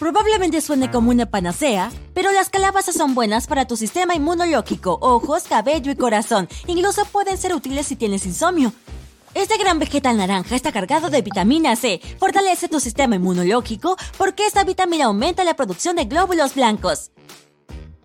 [0.00, 5.42] Probablemente suene como una panacea, pero las calabazas son buenas para tu sistema inmunológico, ojos,
[5.42, 6.48] cabello y corazón.
[6.66, 8.72] Incluso pueden ser útiles si tienes insomnio.
[9.34, 12.00] Este gran vegetal naranja está cargado de vitamina C.
[12.18, 17.10] Fortalece tu sistema inmunológico porque esta vitamina aumenta la producción de glóbulos blancos.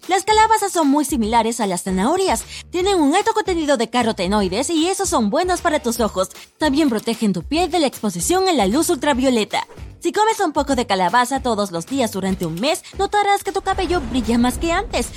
[0.07, 2.43] Las calabazas son muy similares a las zanahorias.
[2.69, 6.29] Tienen un alto contenido de carotenoides y esos son buenos para tus ojos.
[6.59, 9.65] También protegen tu piel de la exposición a la luz ultravioleta.
[9.99, 13.61] Si comes un poco de calabaza todos los días durante un mes, notarás que tu
[13.61, 15.09] cabello brilla más que antes.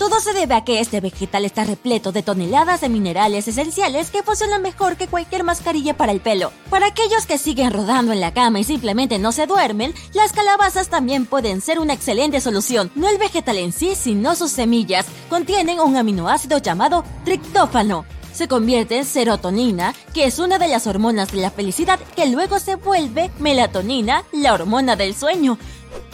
[0.00, 4.22] Todo se debe a que este vegetal está repleto de toneladas de minerales esenciales que
[4.22, 6.52] funcionan mejor que cualquier mascarilla para el pelo.
[6.70, 10.88] Para aquellos que siguen rodando en la cama y simplemente no se duermen, las calabazas
[10.88, 12.90] también pueden ser una excelente solución.
[12.94, 15.04] No el vegetal en sí, sino sus semillas.
[15.28, 21.30] Contienen un aminoácido llamado triptófano se convierte en serotonina, que es una de las hormonas
[21.32, 25.58] de la felicidad que luego se vuelve melatonina, la hormona del sueño.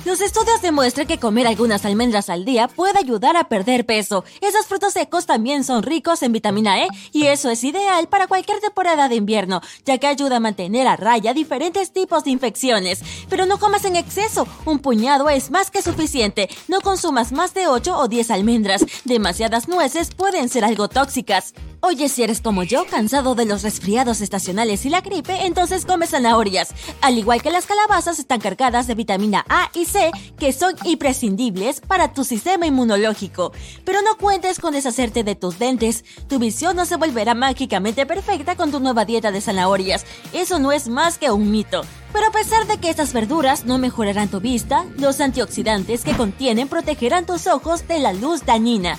[0.06, 4.22] Los estudios demuestran que comer algunas almendras al día puede ayudar a perder peso.
[4.40, 8.60] Esos frutos secos también son ricos en vitamina E y eso es ideal para cualquier
[8.60, 13.02] temporada de invierno, ya que ayuda a mantener a raya diferentes tipos de infecciones.
[13.28, 16.48] Pero no comas en exceso, un puñado es más que suficiente.
[16.68, 18.86] No consumas más de 8 o 10 almendras.
[19.04, 21.52] Demasiadas nueces pueden ser algo tóxicas.
[21.80, 26.06] Oye, si eres como yo, cansado de los resfriados estacionales y la gripe, entonces come
[26.06, 26.74] zanahorias.
[27.00, 29.95] Al igual que las calabazas, están cargadas de vitamina A y C,
[30.38, 33.52] que son imprescindibles para tu sistema inmunológico.
[33.84, 36.04] Pero no cuentes con deshacerte de tus dentes.
[36.28, 40.04] Tu visión no se volverá mágicamente perfecta con tu nueva dieta de zanahorias.
[40.32, 41.82] Eso no es más que un mito.
[42.12, 46.68] Pero a pesar de que estas verduras no mejorarán tu vista, los antioxidantes que contienen
[46.68, 48.98] protegerán tus ojos de la luz dañina.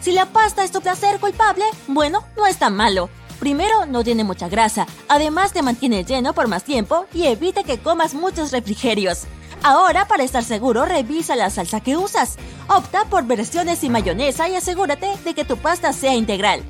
[0.00, 3.10] Si la pasta es tu placer culpable, bueno, no es tan malo.
[3.40, 7.78] Primero, no tiene mucha grasa, además te mantiene lleno por más tiempo y evita que
[7.78, 9.22] comas muchos refrigerios.
[9.62, 12.36] Ahora, para estar seguro, revisa la salsa que usas.
[12.68, 16.62] Opta por versiones sin mayonesa y asegúrate de que tu pasta sea integral.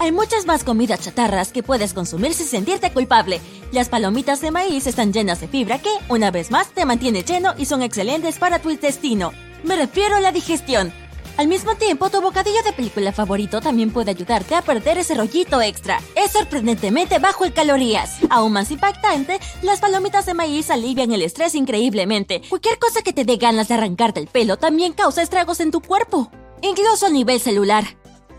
[0.00, 3.40] Hay muchas más comidas chatarras que puedes consumir sin sentirte culpable.
[3.70, 7.54] Las palomitas de maíz están llenas de fibra que, una vez más, te mantiene lleno
[7.56, 9.32] y son excelentes para tu intestino.
[9.62, 10.92] Me refiero a la digestión.
[11.40, 15.62] Al mismo tiempo, tu bocadillo de película favorito también puede ayudarte a perder ese rollito
[15.62, 15.98] extra.
[16.14, 18.18] Es sorprendentemente bajo en calorías.
[18.28, 22.42] Aún más impactante, las palomitas de maíz alivian el estrés increíblemente.
[22.46, 25.80] Cualquier cosa que te dé ganas de arrancarte el pelo también causa estragos en tu
[25.80, 26.30] cuerpo,
[26.60, 27.84] incluso a nivel celular.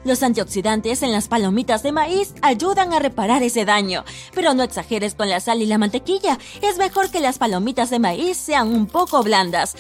[0.04, 4.04] Los antioxidantes en las palomitas de maíz ayudan a reparar ese daño,
[4.36, 6.38] pero no exageres con la sal y la mantequilla.
[6.62, 9.76] Es mejor que las palomitas de maíz sean un poco blandas.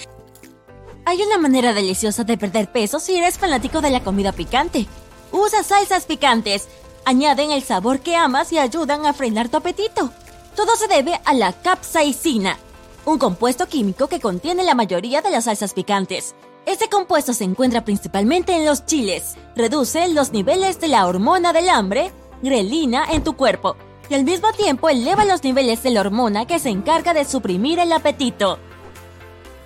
[1.03, 4.88] Hay una manera deliciosa de perder peso si eres fanático de la comida picante.
[5.31, 6.67] Usa salsas picantes.
[7.06, 10.12] Añaden el sabor que amas y ayudan a frenar tu apetito.
[10.56, 12.57] Todo se debe a la capsaicina,
[13.06, 16.35] un compuesto químico que contiene la mayoría de las salsas picantes.
[16.67, 19.35] Este compuesto se encuentra principalmente en los chiles.
[19.56, 22.12] Reduce los niveles de la hormona del hambre,
[22.44, 23.75] grelina, en tu cuerpo
[24.12, 27.79] y al mismo tiempo eleva los niveles de la hormona que se encarga de suprimir
[27.79, 28.59] el apetito.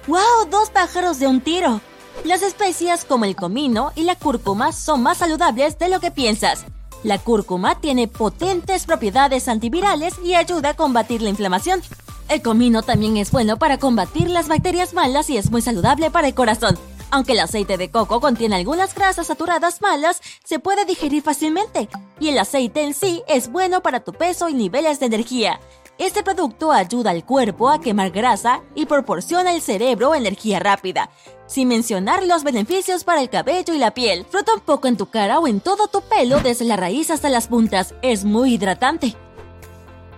[0.07, 0.49] ¡Wow!
[0.51, 1.81] Dos pájaros de un tiro.
[2.25, 6.65] Las especias como el comino y la cúrcuma son más saludables de lo que piensas.
[7.03, 11.81] La cúrcuma tiene potentes propiedades antivirales y ayuda a combatir la inflamación.
[12.29, 16.27] El comino también es bueno para combatir las bacterias malas y es muy saludable para
[16.27, 16.77] el corazón.
[17.09, 21.89] Aunque el aceite de coco contiene algunas grasas saturadas malas, se puede digerir fácilmente.
[22.19, 25.59] Y el aceite en sí es bueno para tu peso y niveles de energía.
[25.97, 31.09] Este producto ayuda al cuerpo a quemar grasa y proporciona al cerebro energía rápida.
[31.47, 35.05] Sin mencionar los beneficios para el cabello y la piel, frota un poco en tu
[35.05, 37.95] cara o en todo tu pelo desde la raíz hasta las puntas.
[38.01, 39.15] Es muy hidratante.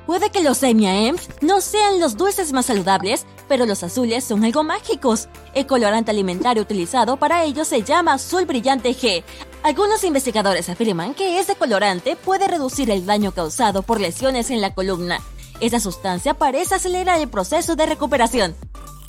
[0.08, 4.64] Puede que los M&M's no sean los dulces más saludables, pero los azules son algo
[4.64, 5.28] mágicos.
[5.54, 9.24] El colorante alimentario utilizado para ellos se llama azul brillante G.
[9.62, 14.74] Algunos investigadores afirman que este colorante puede reducir el daño causado por lesiones en la
[14.74, 15.22] columna.
[15.60, 18.56] Esta sustancia parece acelerar el proceso de recuperación.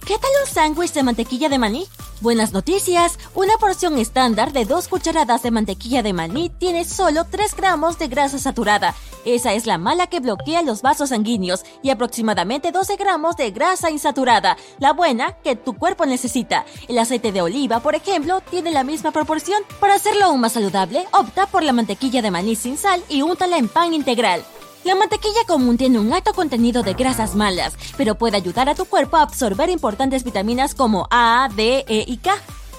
[0.07, 1.87] ¿Qué tal un sándwich de mantequilla de maní?
[2.23, 7.55] Buenas noticias, una porción estándar de 2 cucharadas de mantequilla de maní tiene solo 3
[7.55, 8.95] gramos de grasa saturada.
[9.27, 13.91] Esa es la mala que bloquea los vasos sanguíneos y aproximadamente 12 gramos de grasa
[13.91, 16.65] insaturada, la buena que tu cuerpo necesita.
[16.89, 19.63] El aceite de oliva, por ejemplo, tiene la misma proporción.
[19.81, 23.59] Para hacerlo aún más saludable, opta por la mantequilla de maní sin sal y úntala
[23.59, 24.43] en pan integral.
[24.89, 28.87] La mantequilla común tiene un alto contenido de grasas malas, pero puede ayudar a tu
[28.87, 32.35] cuerpo a absorber importantes vitaminas como A, D, E y K.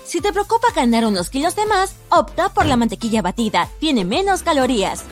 [0.05, 4.41] Si te preocupa ganar unos kilos de más, opta por la mantequilla batida, tiene menos
[4.41, 5.03] calorías.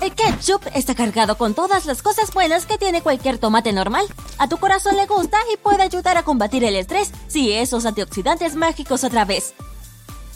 [0.00, 4.06] El ketchup está cargado con todas las cosas buenas que tiene cualquier tomate normal.
[4.38, 8.54] A tu corazón le gusta y puede ayudar a combatir el estrés, si esos antioxidantes
[8.54, 9.52] mágicos otra vez.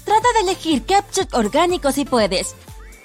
[0.04, 2.54] Trata de elegir ketchup orgánico si puedes.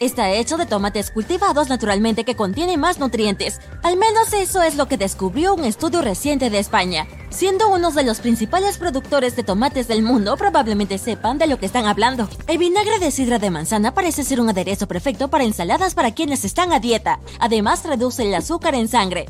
[0.02, 3.62] Está hecho de tomates cultivados naturalmente que contienen más nutrientes.
[3.82, 7.08] Al menos eso es lo que descubrió un estudio reciente de España.
[7.30, 11.66] Siendo uno de los principales productores de tomates del mundo, probablemente sepan de lo que
[11.66, 12.28] están hablando.
[12.48, 16.44] El vinagre de sidra de manzana parece ser un aderezo perfecto para ensaladas para quienes
[16.44, 17.22] están a dieta.
[17.40, 19.28] Además, reduce el azúcar en sangre.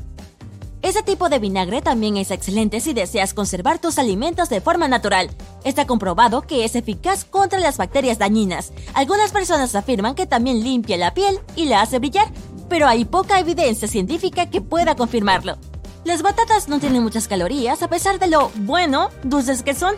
[0.82, 5.30] Ese tipo de vinagre también es excelente si deseas conservar tus alimentos de forma natural.
[5.64, 8.72] Está comprobado que es eficaz contra las bacterias dañinas.
[8.94, 12.28] Algunas personas afirman que también limpia la piel y la hace brillar,
[12.70, 15.58] pero hay poca evidencia científica que pueda confirmarlo.
[16.04, 19.96] Las batatas no tienen muchas calorías a pesar de lo bueno dulces que son.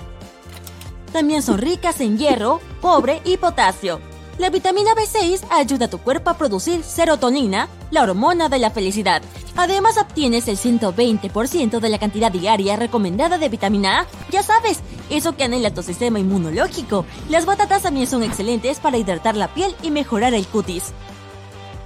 [1.12, 4.00] También son ricas en hierro, cobre y potasio.
[4.38, 9.24] La vitamina B6 ayuda a tu cuerpo a producir serotonina, la hormona de la felicidad.
[9.56, 14.07] Además obtienes el 120% de la cantidad diaria recomendada de vitamina A.
[14.30, 17.04] Ya sabes, eso que anhela tu sistema inmunológico.
[17.30, 20.94] Las batatas también son excelentes para hidratar la piel y mejorar el cutis.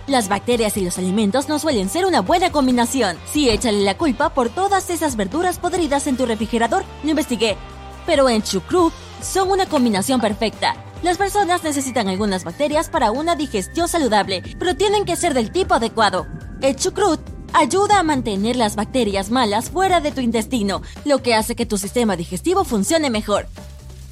[0.08, 3.18] Las bacterias y los alimentos no suelen ser una buena combinación.
[3.32, 6.84] Sí, échale la culpa por todas esas verduras podridas en tu refrigerador.
[7.04, 7.56] Lo investigué.
[8.06, 10.76] Pero en Chucrut son una combinación perfecta.
[11.02, 15.74] Las personas necesitan algunas bacterias para una digestión saludable, pero tienen que ser del tipo
[15.74, 16.28] adecuado.
[16.62, 17.20] El chucrut
[17.54, 21.80] ayuda a mantener las bacterias malas fuera de tu intestino, lo que hace que tu
[21.80, 23.48] sistema digestivo funcione mejor.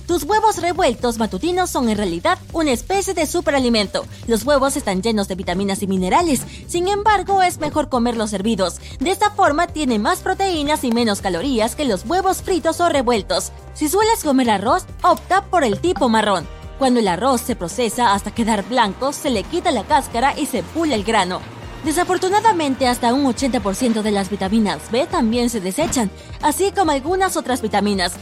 [0.08, 4.08] Tus huevos revueltos matutinos son en realidad una especie de superalimento.
[4.26, 8.82] Los huevos están llenos de vitaminas y minerales, sin embargo es mejor comerlos hervidos.
[9.00, 13.52] De esta forma tiene más proteínas y menos calorías que los huevos fritos o revueltos.
[13.76, 16.48] Si sueles comer arroz, opta por el tipo marrón.
[16.80, 20.64] Cuando el arroz se procesa hasta quedar blanco, se le quita la cáscara y se
[20.64, 21.42] pula el grano.
[21.84, 26.10] Desafortunadamente, hasta un 80% de las vitaminas B también se desechan,
[26.42, 28.14] así como algunas otras vitaminas.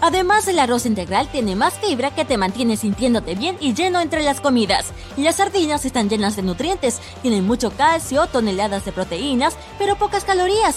[0.00, 4.22] Además, el arroz integral tiene más fibra que te mantiene sintiéndote bien y lleno entre
[4.22, 4.92] las comidas.
[5.16, 10.76] Las sardinas están llenas de nutrientes, tienen mucho calcio, toneladas de proteínas, pero pocas calorías.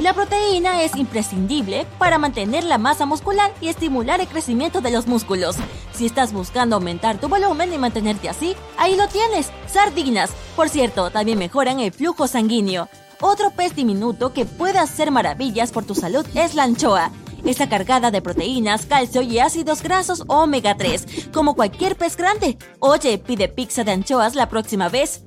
[0.00, 5.06] La proteína es imprescindible para mantener la masa muscular y estimular el crecimiento de los
[5.06, 5.56] músculos.
[5.92, 10.30] Si estás buscando aumentar tu volumen y mantenerte así, ahí lo tienes, sardinas.
[10.56, 12.88] Por cierto, también mejoran el flujo sanguíneo.
[13.20, 17.10] Otro pez diminuto que puede hacer maravillas por tu salud es la anchoa.
[17.44, 22.56] Está cargada de proteínas, calcio y ácidos grasos omega 3, como cualquier pez grande.
[22.78, 25.22] Oye, pide pizza de anchoas la próxima vez.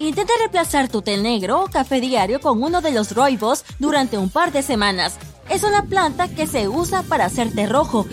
[0.00, 4.28] Intenta reemplazar tu té negro o café diario con uno de los roibos durante un
[4.28, 5.18] par de semanas.
[5.48, 8.04] Es una planta que se usa para hacer té rojo.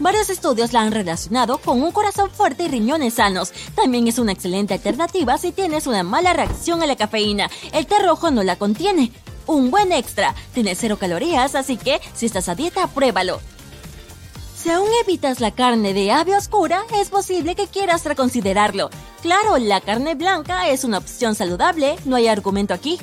[0.00, 3.52] Varios estudios la han relacionado con un corazón fuerte y riñones sanos.
[3.74, 7.50] También es una excelente alternativa si tienes una mala reacción a la cafeína.
[7.72, 9.12] El té rojo no la contiene.
[9.46, 10.34] Un buen extra.
[10.54, 13.40] Tiene cero calorías, así que si estás a dieta, pruébalo.
[14.58, 18.90] Si aún evitas la carne de ave oscura, es posible que quieras reconsiderarlo.
[19.22, 22.98] Claro, la carne blanca es una opción saludable, no hay argumento aquí.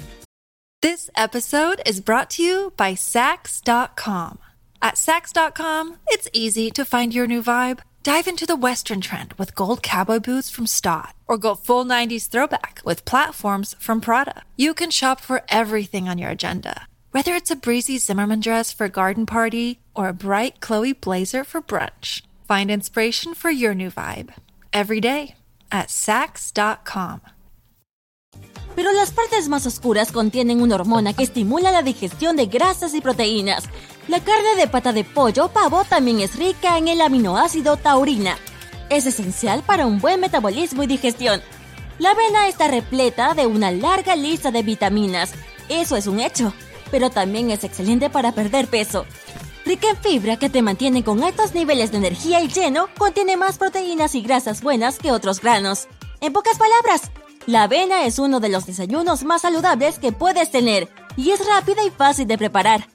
[0.82, 4.38] This episode is brought to you by Sax.com.
[4.82, 7.80] At Sax.com, it's easy to find your new vibe.
[8.04, 12.28] Dive into the Western trend with gold cowboy boots from Stott, or go full 90s
[12.28, 14.44] throwback with platforms from Prada.
[14.58, 18.88] You can shop for everything on your agenda, whether it's a breezy Zimmerman dress for
[18.88, 22.22] a garden party or a bright Chloe blazer for brunch.
[22.46, 24.34] Find inspiration for your new vibe
[24.74, 25.36] every day
[25.72, 27.22] at Sax.com.
[28.76, 33.00] Pero las partes más oscuras contienen una hormona que estimula la digestión de grasas y
[33.00, 33.70] proteínas.
[34.10, 38.38] La carne de pata de pollo o pavo también es rica en el aminoácido taurina.
[38.90, 41.42] Es esencial para un buen metabolismo y digestión.
[41.98, 45.34] La avena está repleta de una larga lista de vitaminas,
[45.70, 46.54] eso es un hecho,
[46.92, 49.06] pero también es excelente para perder peso.
[49.66, 53.58] Rica en fibra que te mantiene con altos niveles de energía y lleno, contiene más
[53.58, 55.88] proteínas y grasas buenas que otros granos.
[56.22, 57.12] En pocas palabras,
[57.48, 61.84] la avena es uno de los desayunos más saludables que puedes tener y es rápida
[61.84, 62.95] y fácil de preparar.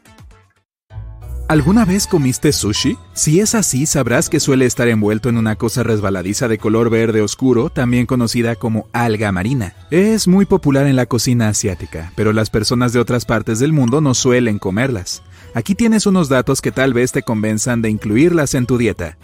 [1.51, 2.97] ¿Alguna vez comiste sushi?
[3.13, 7.23] Si es así, sabrás que suele estar envuelto en una cosa resbaladiza de color verde
[7.23, 9.75] oscuro, también conocida como alga marina.
[9.91, 14.01] Es muy popular en la cocina asiática, pero las personas de otras partes del mundo
[14.01, 15.25] no suelen comerlas.
[15.53, 19.19] Aquí tienes unos datos que tal vez te convenzan de incluirlas en tu dieta.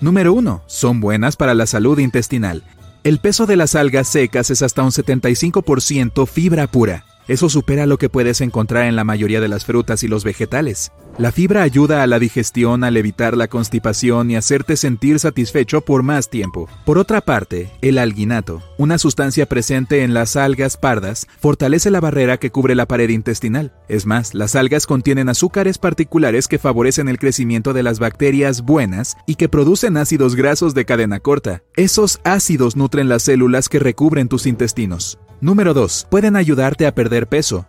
[0.00, 0.62] Número 1.
[0.66, 2.64] Son buenas para la salud intestinal.
[3.04, 7.04] El peso de las algas secas es hasta un 75% fibra pura.
[7.28, 10.92] Eso supera lo que puedes encontrar en la mayoría de las frutas y los vegetales.
[11.18, 16.02] La fibra ayuda a la digestión al evitar la constipación y hacerte sentir satisfecho por
[16.02, 16.68] más tiempo.
[16.86, 22.38] Por otra parte, el alginato, una sustancia presente en las algas pardas, fortalece la barrera
[22.38, 23.74] que cubre la pared intestinal.
[23.88, 29.16] Es más, las algas contienen azúcares particulares que favorecen el crecimiento de las bacterias buenas
[29.26, 31.62] y que producen ácidos grasos de cadena corta.
[31.76, 35.18] Esos ácidos nutren las células que recubren tus intestinos.
[35.40, 36.08] Número 2.
[36.10, 37.64] Pueden ayudarte a perder peso.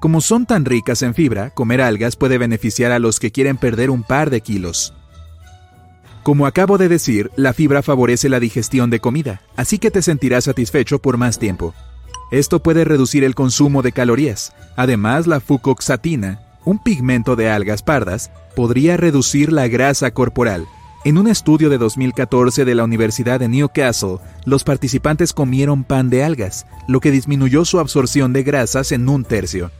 [0.00, 3.90] Como son tan ricas en fibra, comer algas puede beneficiar a los que quieren perder
[3.90, 4.94] un par de kilos.
[6.24, 10.44] Como acabo de decir, la fibra favorece la digestión de comida, así que te sentirás
[10.44, 11.72] satisfecho por más tiempo.
[12.32, 14.52] Esto puede reducir el consumo de calorías.
[14.74, 20.66] Además, la fucoxatina, un pigmento de algas pardas, podría reducir la grasa corporal.
[21.04, 26.24] En un estudio de 2014 de la Universidad de Newcastle, los participantes comieron pan de
[26.24, 29.70] algas, lo que disminuyó su absorción de grasas en un tercio.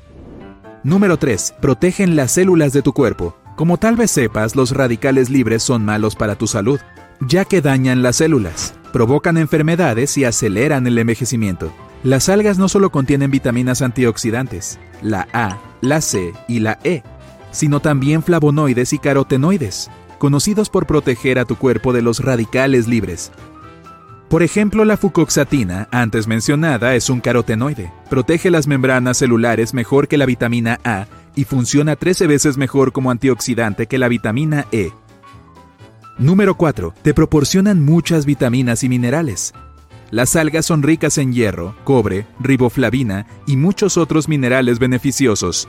[0.85, 1.55] Número 3.
[1.61, 3.37] Protegen las células de tu cuerpo.
[3.57, 6.79] Como tal vez sepas, los radicales libres son malos para tu salud,
[7.21, 11.73] ya que dañan las células, provocan enfermedades y aceleran el envejecimiento.
[12.05, 17.03] Las algas no solo contienen vitaminas antioxidantes, la A, la C y la E,
[17.51, 23.33] sino también flavonoides y carotenoides, conocidos por proteger a tu cuerpo de los radicales libres,
[24.29, 27.91] por ejemplo, la fucoxatina, antes mencionada, es un carotenoide.
[28.11, 33.11] Protege las membranas celulares mejor que la vitamina A y funciona 13 veces mejor como
[33.11, 34.93] antioxidante que la vitamina E.
[36.19, 36.93] Número 4.
[37.01, 39.55] Te proporcionan muchas vitaminas y minerales.
[40.11, 45.69] Las algas son ricas en hierro, cobre, riboflavina y muchos otros minerales beneficiosos.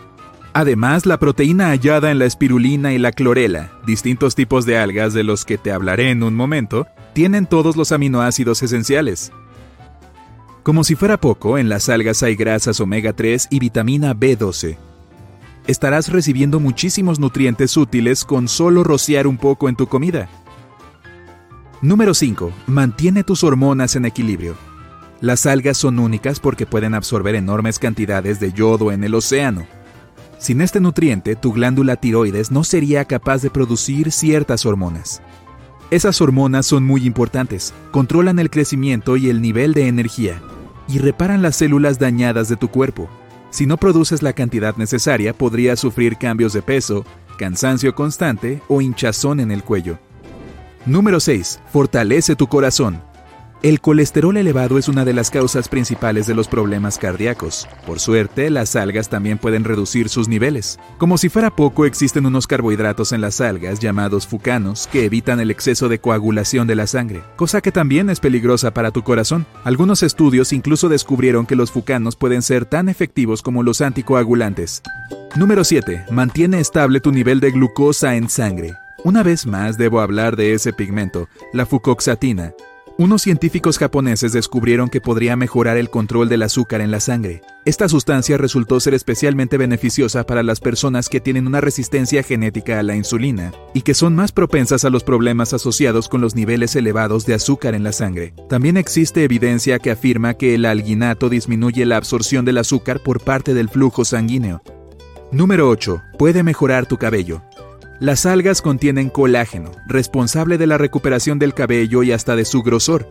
[0.60, 5.24] Además, la proteína hallada en la espirulina y la clorela, distintos tipos de algas de
[5.24, 9.32] los que te hablaré en un momento, tienen todos los aminoácidos esenciales.
[10.62, 14.76] Como si fuera poco, en las algas hay grasas omega 3 y vitamina B12.
[15.66, 20.28] Estarás recibiendo muchísimos nutrientes útiles con solo rociar un poco en tu comida.
[21.82, 22.52] Número 5.
[22.68, 24.58] Mantiene tus hormonas en equilibrio.
[25.22, 29.79] Las algas son únicas porque pueden absorber enormes cantidades de yodo en el océano.
[30.40, 35.22] Sin este nutriente, tu glándula tiroides no sería capaz de producir ciertas hormonas.
[35.92, 40.42] Esas hormonas son muy importantes, controlan el crecimiento y el nivel de energía,
[40.88, 43.10] y reparan las células dañadas de tu cuerpo.
[43.50, 47.06] Si no produces la cantidad necesaria, podrías sufrir cambios de peso,
[47.38, 50.00] cansancio constante o hinchazón en el cuello.
[50.86, 51.60] Número 6.
[51.74, 53.02] Fortalece tu corazón.
[53.62, 57.68] El colesterol elevado es una de las causas principales de los problemas cardíacos.
[57.86, 60.80] Por suerte, las algas también pueden reducir sus niveles.
[60.98, 65.52] Como si fuera poco, existen unos carbohidratos en las algas llamados fucanos que evitan el
[65.52, 69.46] exceso de coagulación de la sangre, cosa que también es peligrosa para tu corazón.
[69.66, 74.82] Algunos estudios incluso descubrieron que los fucanos pueden ser tan efectivos como los anticoagulantes.
[75.36, 76.06] Número 7.
[76.12, 78.76] Mantiene estable tu nivel de glucosa en sangre.
[79.04, 82.54] Una vez más debo hablar de ese pigmento, la fucoxatina,
[83.00, 87.42] unos científicos japoneses descubrieron que podría mejorar el control del azúcar en la sangre.
[87.64, 92.84] Esta sustancia resultó ser especialmente beneficiosa para las personas que tienen una resistencia genética a
[92.84, 97.26] la insulina y que son más propensas a los problemas asociados con los niveles elevados
[97.26, 98.34] de azúcar en la sangre.
[98.50, 103.54] También existe evidencia que afirma que el alginato disminuye la absorción del azúcar por parte
[103.54, 104.62] del flujo sanguíneo.
[105.32, 106.02] Número 8.
[106.18, 107.44] Puede mejorar tu cabello.
[108.00, 113.10] Las algas contienen colágeno, responsable de la recuperación del cabello y hasta de su grosor.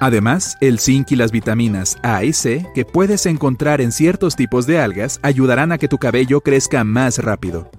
[0.00, 4.66] Además, el zinc y las vitaminas A y C que puedes encontrar en ciertos tipos
[4.66, 7.70] de algas ayudarán a que tu cabello crezca más rápido.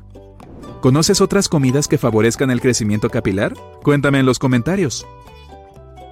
[0.80, 3.56] ¿Conoces otras comidas que favorezcan el crecimiento capilar?
[3.82, 5.08] Cuéntame en los comentarios.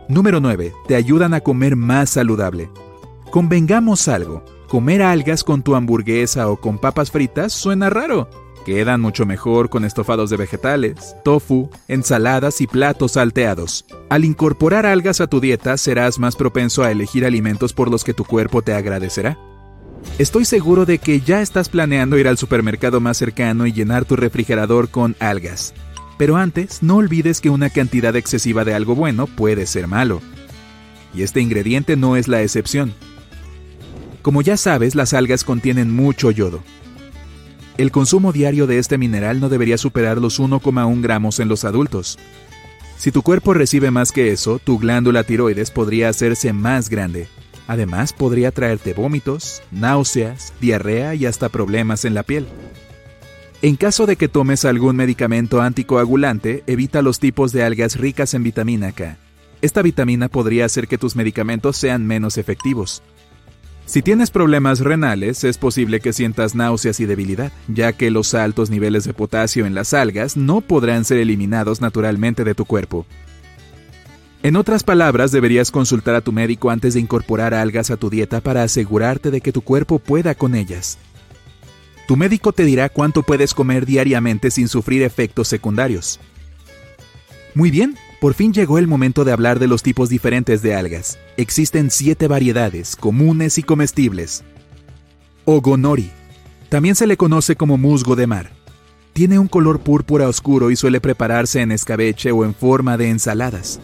[0.09, 0.73] Número 9.
[0.87, 2.71] Te ayudan a comer más saludable.
[3.29, 8.27] Convengamos algo, comer algas con tu hamburguesa o con papas fritas suena raro.
[8.65, 13.85] Quedan mucho mejor con estofados de vegetales, tofu, ensaladas y platos salteados.
[14.09, 18.13] Al incorporar algas a tu dieta serás más propenso a elegir alimentos por los que
[18.13, 19.39] tu cuerpo te agradecerá.
[20.19, 24.15] Estoy seguro de que ya estás planeando ir al supermercado más cercano y llenar tu
[24.15, 25.73] refrigerador con algas.
[26.19, 30.21] Pero antes, no olvides que una cantidad excesiva de algo bueno puede ser malo.
[31.15, 32.93] Y este ingrediente no es la excepción.
[34.21, 36.61] Como ya sabes, las algas contienen mucho yodo,
[37.81, 42.19] el consumo diario de este mineral no debería superar los 1,1 gramos en los adultos.
[42.97, 47.27] Si tu cuerpo recibe más que eso, tu glándula tiroides podría hacerse más grande.
[47.67, 52.45] Además, podría traerte vómitos, náuseas, diarrea y hasta problemas en la piel.
[53.63, 58.43] En caso de que tomes algún medicamento anticoagulante, evita los tipos de algas ricas en
[58.43, 59.17] vitamina K.
[59.61, 63.01] Esta vitamina podría hacer que tus medicamentos sean menos efectivos.
[63.91, 68.69] Si tienes problemas renales, es posible que sientas náuseas y debilidad, ya que los altos
[68.69, 73.05] niveles de potasio en las algas no podrán ser eliminados naturalmente de tu cuerpo.
[74.43, 78.39] En otras palabras, deberías consultar a tu médico antes de incorporar algas a tu dieta
[78.39, 80.97] para asegurarte de que tu cuerpo pueda con ellas.
[82.07, 86.17] Tu médico te dirá cuánto puedes comer diariamente sin sufrir efectos secundarios.
[87.55, 91.17] Muy bien, por fin llegó el momento de hablar de los tipos diferentes de algas.
[91.37, 94.43] Existen siete variedades, comunes y comestibles.
[95.45, 96.11] Ogonori.
[96.69, 98.51] También se le conoce como musgo de mar.
[99.13, 103.79] Tiene un color púrpura oscuro y suele prepararse en escabeche o en forma de ensaladas.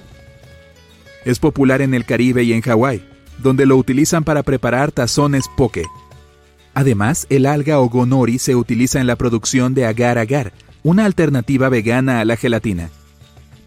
[1.26, 3.04] Es popular en el Caribe y en Hawái,
[3.40, 5.86] donde lo utilizan para preparar tazones poke.
[6.76, 10.54] Además, el alga ogonori se utiliza en la producción de agar agar,
[10.84, 12.92] una alternativa vegana a la gelatina.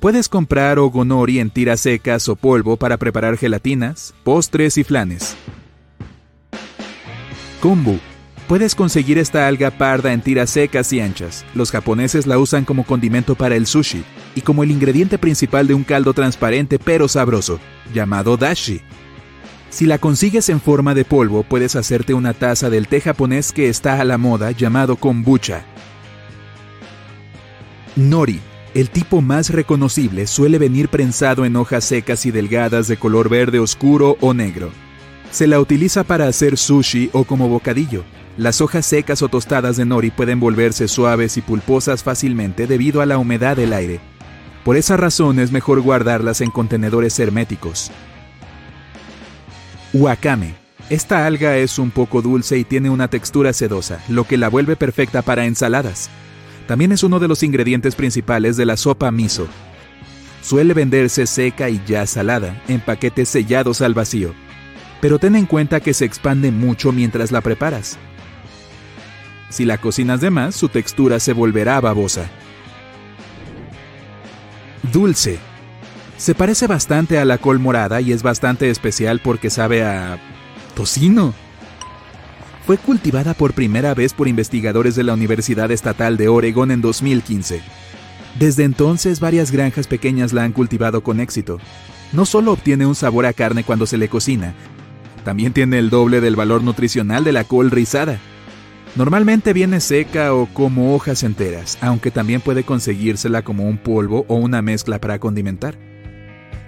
[0.00, 5.36] Puedes comprar ogonori en tiras secas o polvo para preparar gelatinas, postres y flanes.
[7.60, 7.98] Kombu.
[8.48, 11.44] Puedes conseguir esta alga parda en tiras secas y anchas.
[11.54, 14.02] Los japoneses la usan como condimento para el sushi
[14.34, 17.60] y como el ingrediente principal de un caldo transparente pero sabroso,
[17.92, 18.80] llamado dashi.
[19.68, 23.68] Si la consigues en forma de polvo, puedes hacerte una taza del té japonés que
[23.68, 25.66] está a la moda llamado kombucha.
[27.96, 28.40] Nori
[28.74, 33.58] el tipo más reconocible suele venir prensado en hojas secas y delgadas de color verde
[33.58, 34.70] oscuro o negro.
[35.30, 38.04] Se la utiliza para hacer sushi o como bocadillo.
[38.36, 43.06] Las hojas secas o tostadas de nori pueden volverse suaves y pulposas fácilmente debido a
[43.06, 44.00] la humedad del aire.
[44.64, 47.90] Por esa razón es mejor guardarlas en contenedores herméticos.
[49.92, 50.54] Wakame.
[50.90, 54.76] Esta alga es un poco dulce y tiene una textura sedosa, lo que la vuelve
[54.76, 56.10] perfecta para ensaladas.
[56.70, 59.48] También es uno de los ingredientes principales de la sopa miso.
[60.40, 64.34] Suele venderse seca y ya salada, en paquetes sellados al vacío.
[65.00, 67.98] Pero ten en cuenta que se expande mucho mientras la preparas.
[69.48, 72.30] Si la cocinas de más, su textura se volverá babosa.
[74.92, 75.40] Dulce.
[76.18, 80.20] Se parece bastante a la col morada y es bastante especial porque sabe a...
[80.76, 81.34] tocino
[82.70, 87.62] fue cultivada por primera vez por investigadores de la Universidad Estatal de Oregon en 2015.
[88.38, 91.58] Desde entonces varias granjas pequeñas la han cultivado con éxito.
[92.12, 94.54] No solo obtiene un sabor a carne cuando se le cocina,
[95.24, 98.20] también tiene el doble del valor nutricional de la col rizada.
[98.94, 104.36] Normalmente viene seca o como hojas enteras, aunque también puede conseguírsela como un polvo o
[104.36, 105.76] una mezcla para condimentar.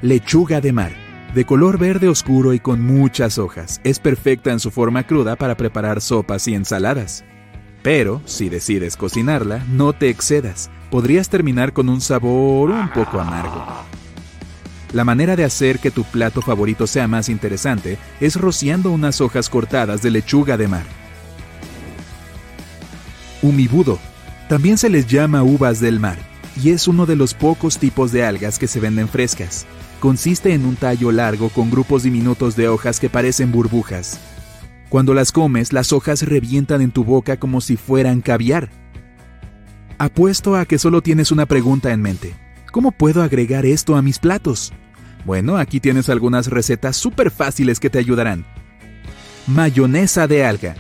[0.03, 1.02] Lechuga de mar
[1.35, 3.81] de color verde oscuro y con muchas hojas.
[3.85, 7.25] Es perfecta en su forma cruda para preparar sopas y ensaladas.
[7.83, 10.71] Pero, si decides cocinarla, no te excedas.
[10.90, 13.64] Podrías terminar con un sabor un poco amargo.
[14.92, 19.49] La manera de hacer que tu plato favorito sea más interesante es rociando unas hojas
[19.49, 20.85] cortadas de lechuga de mar.
[23.40, 23.99] Humibudo.
[24.49, 26.18] También se les llama uvas del mar,
[26.62, 29.66] y es uno de los pocos tipos de algas que se venden frescas
[30.03, 34.19] consiste en un tallo largo con grupos diminutos de hojas que parecen burbujas.
[34.88, 38.69] Cuando las comes, las hojas revientan en tu boca como si fueran caviar.
[39.99, 42.35] Apuesto a que solo tienes una pregunta en mente.
[42.73, 44.73] ¿Cómo puedo agregar esto a mis platos?
[45.25, 48.45] Bueno, aquí tienes algunas recetas súper fáciles que te ayudarán.
[49.47, 50.75] Mayonesa de alga.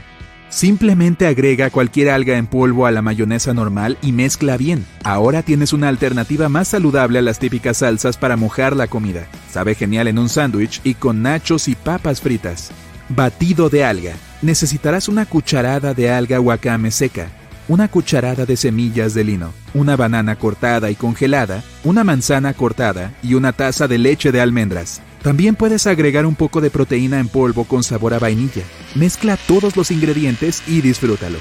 [0.52, 4.84] Simplemente agrega cualquier alga en polvo a la mayonesa normal y mezcla bien.
[5.02, 9.26] Ahora tienes una alternativa más saludable a las típicas salsas para mojar la comida.
[9.50, 12.70] Sabe genial en un sándwich y con nachos y papas fritas.
[13.08, 14.12] Batido de alga.
[14.42, 17.28] Necesitarás una cucharada de alga wakame seca,
[17.66, 23.34] una cucharada de semillas de lino, una banana cortada y congelada, una manzana cortada y
[23.34, 25.00] una taza de leche de almendras.
[25.22, 28.64] También puedes agregar un poco de proteína en polvo con sabor a vainilla.
[28.96, 31.38] Mezcla todos los ingredientes y disfrútalo.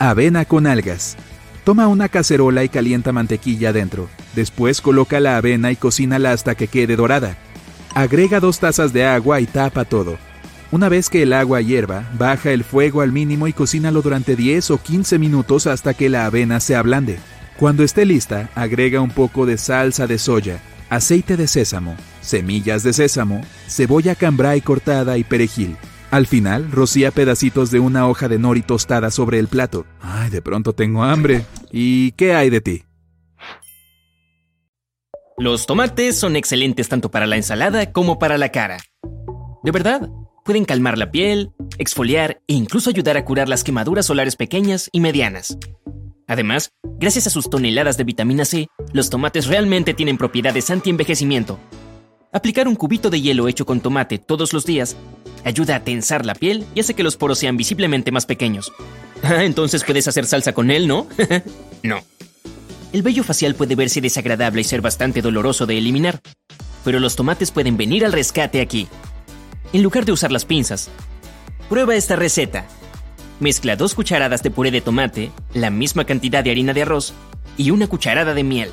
[0.00, 1.16] Avena con algas.
[1.62, 4.08] Toma una cacerola y calienta mantequilla dentro.
[4.34, 7.36] Después coloca la avena y cocínala hasta que quede dorada.
[7.94, 10.18] Agrega dos tazas de agua y tapa todo.
[10.72, 14.72] Una vez que el agua hierva, baja el fuego al mínimo y cocínalo durante 10
[14.72, 17.20] o 15 minutos hasta que la avena se ablande.
[17.56, 22.92] Cuando esté lista, agrega un poco de salsa de soya, aceite de sésamo, semillas de
[22.92, 25.76] sésamo, cebolla cambray cortada y perejil.
[26.10, 29.86] Al final, rocía pedacitos de una hoja de nori tostada sobre el plato.
[30.00, 31.44] Ay, de pronto tengo hambre.
[31.72, 32.82] ¿Y qué hay de ti?
[35.38, 38.78] Los tomates son excelentes tanto para la ensalada como para la cara.
[39.64, 40.08] De verdad,
[40.44, 45.00] pueden calmar la piel, exfoliar e incluso ayudar a curar las quemaduras solares pequeñas y
[45.00, 45.58] medianas.
[46.28, 51.58] Además, gracias a sus toneladas de vitamina C, los tomates realmente tienen propiedades anti-envejecimiento.
[52.36, 54.94] Aplicar un cubito de hielo hecho con tomate todos los días
[55.42, 58.72] ayuda a tensar la piel y hace que los poros sean visiblemente más pequeños.
[59.22, 61.06] Ah, entonces puedes hacer salsa con él, ¿no?
[61.82, 62.04] no.
[62.92, 66.20] El vello facial puede verse desagradable y ser bastante doloroso de eliminar,
[66.84, 68.86] pero los tomates pueden venir al rescate aquí.
[69.72, 70.90] En lugar de usar las pinzas,
[71.70, 72.66] prueba esta receta.
[73.40, 77.14] Mezcla dos cucharadas de puré de tomate, la misma cantidad de harina de arroz
[77.56, 78.70] y una cucharada de miel.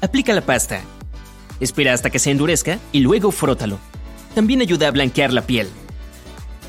[0.00, 0.82] Aplica la pasta.
[1.60, 3.78] Espera hasta que se endurezca y luego frótalo.
[4.34, 5.68] También ayuda a blanquear la piel.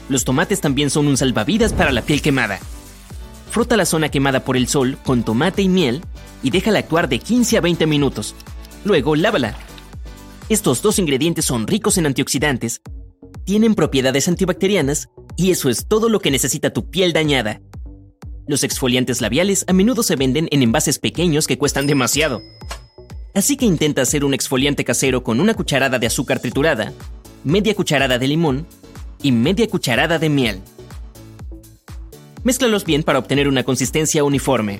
[0.09, 2.59] Los tomates también son un salvavidas para la piel quemada.
[3.49, 6.03] Frota la zona quemada por el sol con tomate y miel
[6.43, 8.35] y déjala actuar de 15 a 20 minutos.
[8.83, 9.55] Luego lávala.
[10.49, 12.81] Estos dos ingredientes son ricos en antioxidantes,
[13.45, 17.61] tienen propiedades antibacterianas y eso es todo lo que necesita tu piel dañada.
[18.47, 22.41] Los exfoliantes labiales a menudo se venden en envases pequeños que cuestan demasiado.
[23.35, 26.93] Así que intenta hacer un exfoliante casero con una cucharada de azúcar triturada,
[27.43, 28.65] media cucharada de limón
[29.21, 30.61] y media cucharada de miel.
[32.45, 34.79] Mézclalos bien para obtener una consistencia uniforme.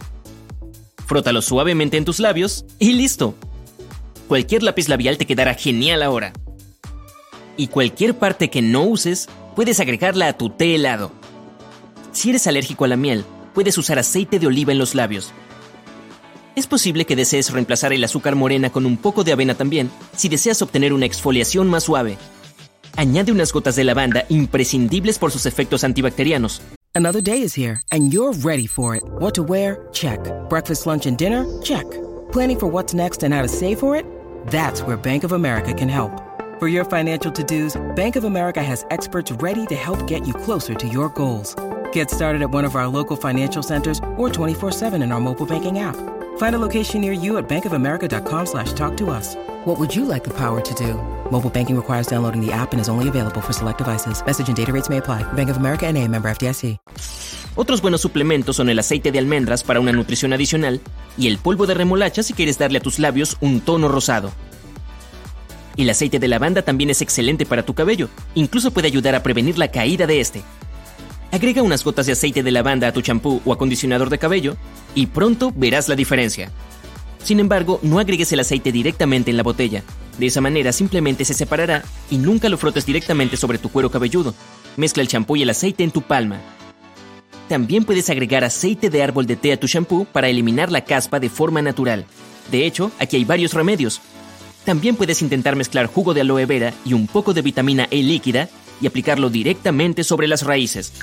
[1.05, 3.35] Frótalos suavemente en tus labios y listo.
[4.29, 6.31] Cualquier lápiz labial te quedará genial ahora.
[7.57, 11.11] Y cualquier parte que no uses, puedes agregarla a tu té helado.
[12.13, 15.33] Si eres alérgico a la miel, puedes usar aceite de oliva en los labios.
[16.55, 20.29] Es posible que desees reemplazar el azúcar morena con un poco de avena también, si
[20.29, 22.17] deseas obtener una exfoliación más suave.
[22.95, 26.61] Añade unas gotas de lavanda imprescindibles por sus efectos antibacterianos.
[26.93, 29.03] Another day is here and you're ready for it.
[29.19, 29.89] What to wear?
[29.91, 30.19] Check.
[30.49, 31.45] Breakfast, lunch and dinner?
[31.61, 31.83] Check.
[32.31, 34.05] Planning for what's next and how to save for it?
[34.47, 36.21] That's where Bank of America can help.
[36.57, 40.73] For your financial to-dos, Bank of America has experts ready to help get you closer
[40.73, 41.53] to your goals.
[41.91, 45.79] Get started at one of our local financial centers or 24-7 in our mobile banking
[45.79, 45.97] app.
[46.37, 49.35] Find a location near you at bankofamerica.com slash talk to us.
[49.65, 50.93] What would you like the power to do?
[51.29, 54.23] Mobile banking requires downloading the app and is only available for select devices.
[54.25, 55.23] Message and data rates may apply.
[55.33, 56.77] Bank of America NA, member FDIC.
[57.57, 60.81] Otros buenos suplementos son el aceite de almendras para una nutrición adicional
[61.17, 64.31] y el polvo de remolacha si quieres darle a tus labios un tono rosado.
[65.77, 69.57] El aceite de lavanda también es excelente para tu cabello, incluso puede ayudar a prevenir
[69.57, 70.43] la caída de este.
[71.35, 74.55] Agrega unas gotas de aceite de lavanda a tu champú o acondicionador de cabello
[74.95, 76.49] y pronto verás la diferencia.
[77.21, 79.83] Sin embargo, no agregues el aceite directamente en la botella.
[80.17, 84.33] De esa manera simplemente se separará y nunca lo frotes directamente sobre tu cuero cabelludo.
[84.77, 86.39] Mezcla el champú y el aceite en tu palma.
[87.49, 91.19] También puedes agregar aceite de árbol de té a tu champú para eliminar la caspa
[91.19, 92.05] de forma natural.
[92.49, 93.99] De hecho, aquí hay varios remedios.
[94.63, 98.47] También puedes intentar mezclar jugo de aloe vera y un poco de vitamina E líquida
[98.81, 100.93] y aplicarlo directamente sobre las raíces.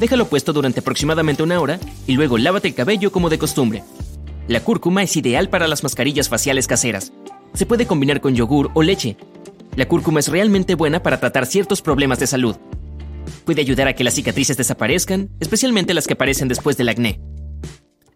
[0.00, 3.84] Déjalo puesto durante aproximadamente una hora y luego lávate el cabello como de costumbre.
[4.48, 7.12] La cúrcuma es ideal para las mascarillas faciales caseras.
[7.54, 9.16] Se puede combinar con yogur o leche.
[9.76, 12.56] La cúrcuma es realmente buena para tratar ciertos problemas de salud.
[13.44, 17.20] Puede ayudar a que las cicatrices desaparezcan, especialmente las que aparecen después del acné.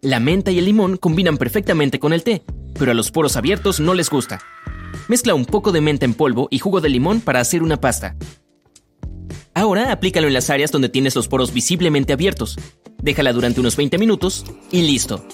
[0.01, 2.43] La menta y el limón combinan perfectamente con el té,
[2.77, 4.39] pero a los poros abiertos no les gusta.
[5.07, 8.15] Mezcla un poco de menta en polvo y jugo de limón para hacer una pasta.
[9.57, 12.57] Ahora aplícalo en las áreas donde tienes los poros visiblemente abiertos.
[13.01, 15.25] Déjala durante unos 20 minutos y listo.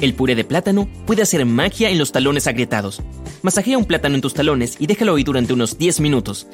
[0.00, 3.02] El puré de plátano puede hacer magia en los talones agrietados.
[3.42, 6.46] Masajea un plátano en tus talones y déjalo ahí durante unos 10 minutos.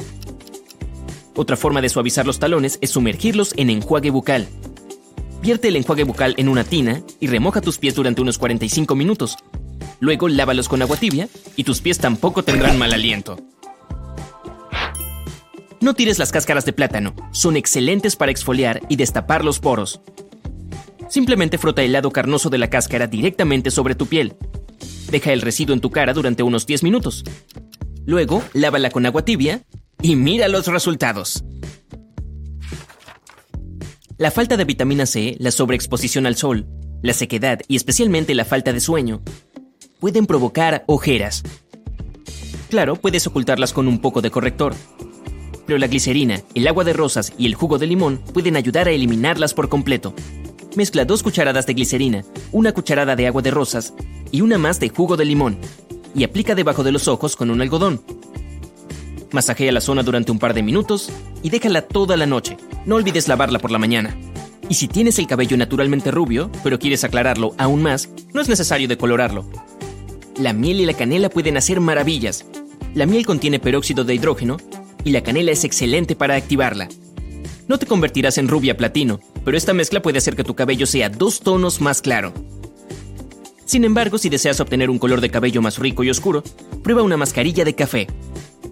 [1.36, 4.48] Otra forma de suavizar los talones es sumergirlos en enjuague bucal.
[5.42, 9.36] Vierte el enjuague bucal en una tina y remoja tus pies durante unos 45 minutos.
[10.00, 13.36] Luego lávalos con agua tibia y tus pies tampoco tendrán mal aliento.
[15.80, 20.00] No tires las cáscaras de plátano, son excelentes para exfoliar y destapar los poros.
[21.08, 24.34] Simplemente frota el lado carnoso de la cáscara directamente sobre tu piel.
[25.10, 27.24] Deja el residuo en tu cara durante unos 10 minutos.
[28.04, 29.62] Luego, lávala con agua tibia
[30.02, 31.44] y mira los resultados.
[34.16, 36.66] La falta de vitamina C, la sobreexposición al sol,
[37.02, 39.22] la sequedad y especialmente la falta de sueño
[40.00, 41.44] pueden provocar ojeras.
[42.68, 44.74] Claro, puedes ocultarlas con un poco de corrector,
[45.68, 48.90] pero la glicerina, el agua de rosas y el jugo de limón pueden ayudar a
[48.90, 50.14] eliminarlas por completo.
[50.76, 53.92] Mezcla dos cucharadas de glicerina, una cucharada de agua de rosas
[54.32, 55.58] y una más de jugo de limón
[56.14, 58.00] y aplica debajo de los ojos con un algodón.
[59.30, 61.10] Masajea la zona durante un par de minutos
[61.42, 62.56] y déjala toda la noche.
[62.86, 64.16] No olvides lavarla por la mañana.
[64.70, 68.88] Y si tienes el cabello naturalmente rubio, pero quieres aclararlo aún más, no es necesario
[68.88, 69.44] decolorarlo.
[70.38, 72.46] La miel y la canela pueden hacer maravillas.
[72.94, 74.56] La miel contiene peróxido de hidrógeno
[75.04, 76.88] y la canela es excelente para activarla.
[77.66, 81.10] No te convertirás en rubia platino, pero esta mezcla puede hacer que tu cabello sea
[81.10, 82.32] dos tonos más claro.
[83.66, 86.42] Sin embargo, si deseas obtener un color de cabello más rico y oscuro,
[86.82, 88.06] prueba una mascarilla de café.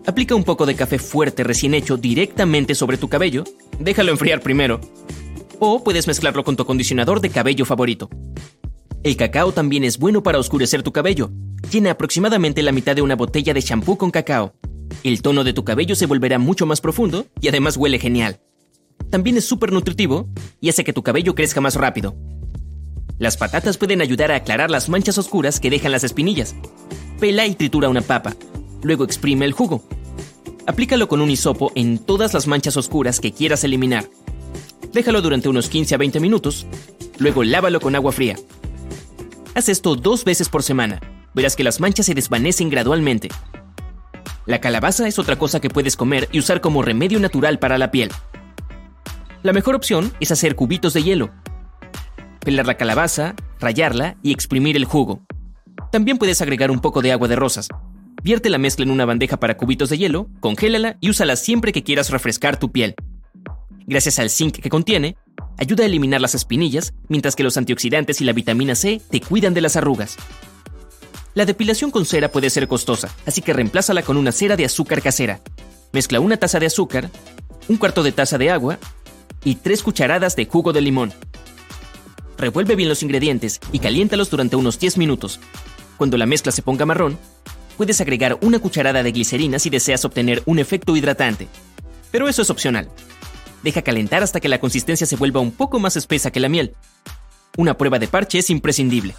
[0.06, 3.44] Aplica un poco de café fuerte recién hecho directamente sobre tu cabello,
[3.78, 4.80] déjalo enfriar primero.
[5.58, 8.08] O puedes mezclarlo con tu acondicionador de cabello favorito.
[9.02, 11.30] El cacao también es bueno para oscurecer tu cabello.
[11.70, 14.54] Llena aproximadamente la mitad de una botella de champú con cacao.
[15.02, 18.40] El tono de tu cabello se volverá mucho más profundo y además huele genial.
[19.10, 20.28] También es súper nutritivo
[20.60, 22.16] y hace que tu cabello crezca más rápido.
[23.18, 26.54] Las patatas pueden ayudar a aclarar las manchas oscuras que dejan las espinillas.
[27.18, 28.36] Pela y tritura una papa.
[28.82, 29.84] Luego exprime el jugo.
[30.66, 34.08] Aplícalo con un hisopo en todas las manchas oscuras que quieras eliminar.
[34.92, 36.66] Déjalo durante unos 15 a 20 minutos.
[37.18, 38.36] Luego lávalo con agua fría.
[39.54, 41.00] Haz esto dos veces por semana.
[41.34, 43.28] Verás que las manchas se desvanecen gradualmente.
[44.46, 47.90] La calabaza es otra cosa que puedes comer y usar como remedio natural para la
[47.90, 48.10] piel.
[49.42, 51.30] La mejor opción es hacer cubitos de hielo,
[52.44, 55.20] pelar la calabaza, rallarla y exprimir el jugo.
[55.90, 57.68] También puedes agregar un poco de agua de rosas.
[58.22, 61.82] Vierte la mezcla en una bandeja para cubitos de hielo, congélala y úsala siempre que
[61.82, 62.94] quieras refrescar tu piel.
[63.86, 65.16] Gracias al zinc que contiene,
[65.58, 69.54] ayuda a eliminar las espinillas, mientras que los antioxidantes y la vitamina C te cuidan
[69.54, 70.16] de las arrugas.
[71.36, 75.02] La depilación con cera puede ser costosa, así que reemplázala con una cera de azúcar
[75.02, 75.42] casera.
[75.92, 77.10] Mezcla una taza de azúcar,
[77.68, 78.78] un cuarto de taza de agua
[79.44, 81.12] y tres cucharadas de jugo de limón.
[82.38, 85.38] Revuelve bien los ingredientes y caliéntalos durante unos 10 minutos.
[85.98, 87.18] Cuando la mezcla se ponga marrón,
[87.76, 91.48] puedes agregar una cucharada de glicerina si deseas obtener un efecto hidratante.
[92.12, 92.88] Pero eso es opcional.
[93.62, 96.74] Deja calentar hasta que la consistencia se vuelva un poco más espesa que la miel.
[97.58, 99.14] Una prueba de parche es imprescindible.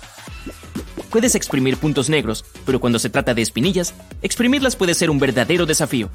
[1.09, 5.65] Puedes exprimir puntos negros, pero cuando se trata de espinillas, exprimirlas puede ser un verdadero
[5.65, 6.09] desafío.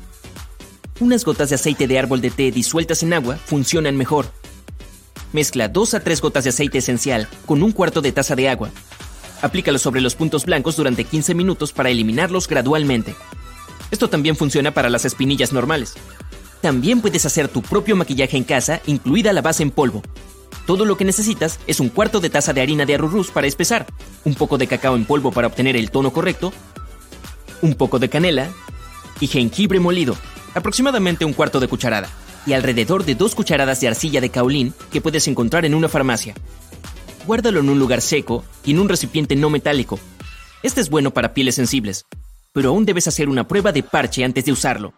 [1.01, 4.27] Unas gotas de aceite de árbol de té disueltas en agua funcionan mejor
[5.33, 8.71] Mezcla 2 a 3 gotas de aceite esencial con un cuarto de taza de agua.
[9.41, 13.15] Aplícalo sobre los puntos blancos durante 15 minutos para eliminarlos gradualmente.
[13.91, 15.95] Esto también funciona para las espinillas normales.
[16.61, 20.03] También puedes hacer tu propio maquillaje en casa, incluida la base en polvo.
[20.67, 23.87] Todo lo que necesitas es un cuarto de taza de harina de arroz para espesar,
[24.25, 26.53] un poco de cacao en polvo para obtener el tono correcto,
[27.63, 28.51] un poco de canela
[29.21, 30.17] y jengibre molido,
[30.55, 32.09] aproximadamente un cuarto de cucharada
[32.47, 36.35] y alrededor de dos cucharadas de arcilla de caolín que puedes encontrar en una farmacia.
[37.27, 39.99] Guárdalo en un lugar seco y en un recipiente no metálico.
[40.63, 42.05] Este es bueno para pieles sensibles,
[42.53, 44.93] pero aún debes hacer una prueba de parche antes de usarlo.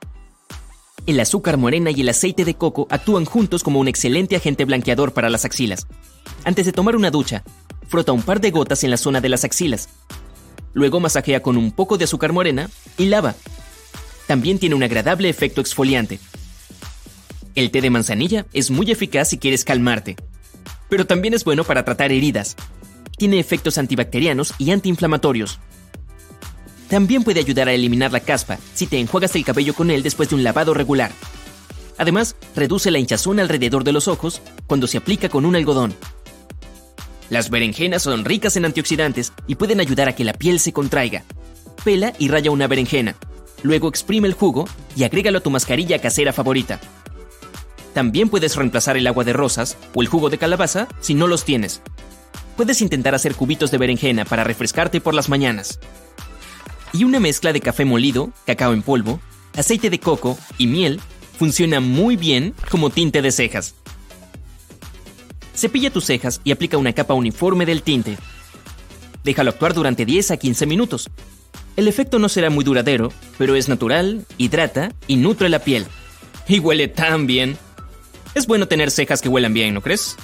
[1.07, 5.13] El azúcar morena y el aceite de coco actúan juntos como un excelente agente blanqueador
[5.13, 5.87] para las axilas.
[6.45, 7.45] Antes de tomar una ducha,
[7.89, 9.91] frota un par de gotas en la zona de las axilas.
[10.73, 13.35] Luego masajea con un poco de azúcar morena y lava.
[14.27, 16.19] También tiene un agradable efecto exfoliante.
[17.55, 20.17] El té de manzanilla es muy eficaz si quieres calmarte,
[20.89, 22.57] pero también es bueno para tratar heridas.
[23.19, 25.61] Tiene efectos antibacterianos y antiinflamatorios.
[26.89, 30.29] También puede ayudar a eliminar la caspa si te enjuagas el cabello con él después
[30.29, 31.11] de un lavado regular.
[31.97, 35.95] Además, reduce la hinchazón alrededor de los ojos cuando se aplica con un algodón.
[37.31, 41.25] Las berenjenas son ricas en antioxidantes y pueden ayudar a que la piel se contraiga.
[41.85, 43.17] Pela y raya una berenjena.
[43.63, 46.81] Luego exprime el jugo y agrégalo a tu mascarilla casera favorita.
[47.95, 51.45] También puedes reemplazar el agua de rosas o el jugo de calabaza si no los
[51.45, 51.81] tienes.
[52.57, 55.79] Puedes intentar hacer cubitos de berenjena para refrescarte por las mañanas.
[56.95, 59.21] Y una mezcla de café molido, cacao en polvo,
[59.57, 61.01] aceite de coco y miel
[61.37, 63.75] funciona muy bien como tinte de cejas.
[65.57, 68.17] Cepilla tus cejas y aplica una capa uniforme del tinte.
[69.25, 71.11] Déjalo actuar durante 10 a 15 minutos.
[71.77, 75.87] El efecto no será muy duradero, pero es natural, hidrata y nutre la piel.
[76.47, 77.59] Y huele tan bien.
[78.37, 80.17] Es bueno tener cejas que huelan bien, ¿no crees?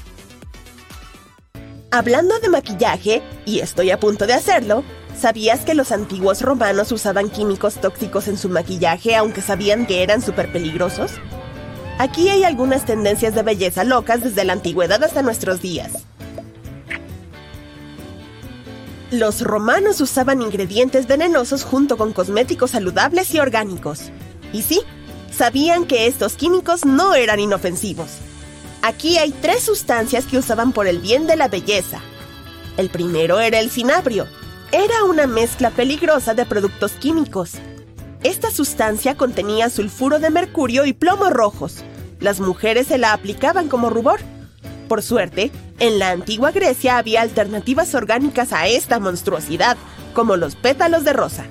[1.90, 4.84] Hablando de maquillaje, y estoy a punto de hacerlo,
[5.18, 10.22] ¿sabías que los antiguos romanos usaban químicos tóxicos en su maquillaje aunque sabían que eran
[10.22, 11.12] súper peligrosos?
[11.98, 15.92] Aquí hay algunas tendencias de belleza locas desde la antigüedad hasta nuestros días.
[19.10, 24.10] Los romanos usaban ingredientes venenosos junto con cosméticos saludables y orgánicos.
[24.52, 24.80] Y sí,
[25.36, 28.08] sabían que estos químicos no eran inofensivos.
[28.82, 32.00] Aquí hay tres sustancias que usaban por el bien de la belleza.
[32.76, 34.26] El primero era el cinabrio.
[34.72, 37.52] Era una mezcla peligrosa de productos químicos.
[38.22, 41.84] Esta sustancia contenía sulfuro de mercurio y plomo rojos.
[42.20, 44.20] Las mujeres se la aplicaban como rubor
[44.90, 49.76] por suerte, en la antigua Grecia había alternativas orgánicas a esta monstruosidad,
[50.14, 51.44] como los pétalos de rosa.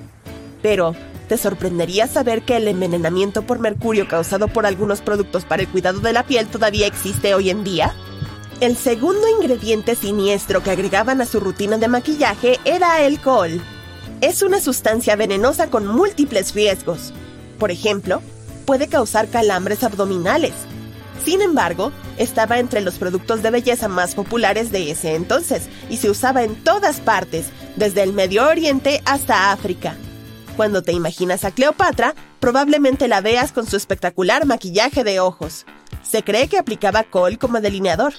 [0.60, 0.94] Pero,
[1.26, 6.00] ¿te sorprendería saber que el envenenamiento por mercurio causado por algunos productos para el cuidado
[6.00, 7.94] de la piel todavía existe hoy en día?
[8.60, 13.62] El segundo ingrediente siniestro que agregaban a su rutina de maquillaje era el col.
[14.20, 17.12] Es una sustancia venenosa con múltiples riesgos.
[17.58, 18.20] Por ejemplo,
[18.66, 20.52] puede causar calambres abdominales,
[21.24, 26.10] sin embargo, estaba entre los productos de belleza más populares de ese entonces y se
[26.10, 27.46] usaba en todas partes,
[27.76, 29.96] desde el Medio Oriente hasta África.
[30.56, 35.66] Cuando te imaginas a Cleopatra, probablemente la veas con su espectacular maquillaje de ojos.
[36.02, 38.14] Se cree que aplicaba col como delineador.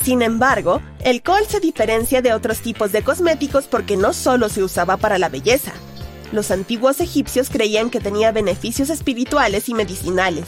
[0.00, 4.62] Sin embargo, el col se diferencia de otros tipos de cosméticos porque no solo se
[4.62, 5.72] usaba para la belleza,
[6.32, 10.44] los antiguos egipcios creían que tenía beneficios espirituales y medicinales.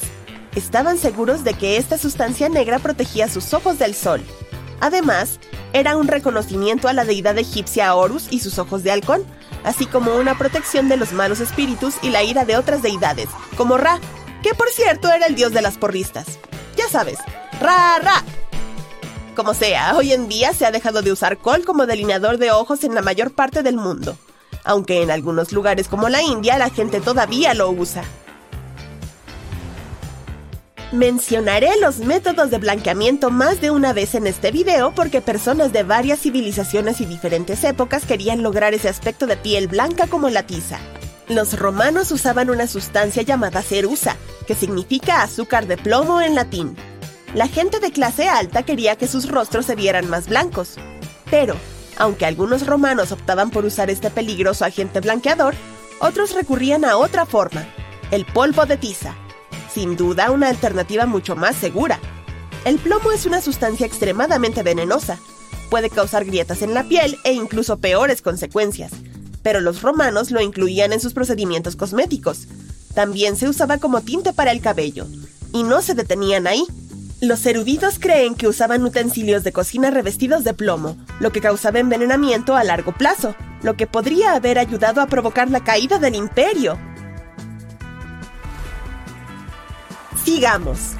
[0.54, 4.22] Estaban seguros de que esta sustancia negra protegía sus ojos del sol.
[4.80, 5.38] Además,
[5.72, 9.24] era un reconocimiento a la deidad egipcia Horus y sus ojos de halcón,
[9.64, 13.78] así como una protección de los malos espíritus y la ira de otras deidades, como
[13.78, 14.00] Ra,
[14.42, 16.38] que por cierto era el dios de las porristas.
[16.76, 17.18] Ya sabes,
[17.60, 18.24] Ra Ra.
[19.36, 22.84] Como sea, hoy en día se ha dejado de usar col como delineador de ojos
[22.84, 24.16] en la mayor parte del mundo
[24.64, 28.02] aunque en algunos lugares como la India la gente todavía lo usa.
[30.92, 35.84] Mencionaré los métodos de blanqueamiento más de una vez en este video porque personas de
[35.84, 40.78] varias civilizaciones y diferentes épocas querían lograr ese aspecto de piel blanca como la tiza.
[41.30, 44.16] Los romanos usaban una sustancia llamada cerusa,
[44.48, 46.74] que significa azúcar de plomo en latín.
[47.34, 50.74] La gente de clase alta quería que sus rostros se vieran más blancos.
[51.30, 51.54] Pero,
[51.98, 55.54] aunque algunos romanos optaban por usar este peligroso agente blanqueador,
[56.00, 57.64] otros recurrían a otra forma,
[58.10, 59.14] el polvo de tiza.
[59.72, 62.00] Sin duda una alternativa mucho más segura.
[62.64, 65.16] El plomo es una sustancia extremadamente venenosa.
[65.70, 68.90] Puede causar grietas en la piel e incluso peores consecuencias.
[69.42, 72.46] Pero los romanos lo incluían en sus procedimientos cosméticos.
[72.94, 75.06] También se usaba como tinte para el cabello.
[75.52, 76.64] Y no se detenían ahí.
[77.20, 82.56] Los eruditos creen que usaban utensilios de cocina revestidos de plomo, lo que causaba envenenamiento
[82.56, 86.78] a largo plazo, lo que podría haber ayudado a provocar la caída del imperio.
[90.24, 90.99] Sigamos.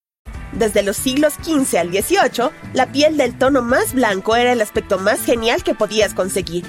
[0.53, 4.99] Desde los siglos XV al XVIII, la piel del tono más blanco era el aspecto
[4.99, 6.65] más genial que podías conseguir.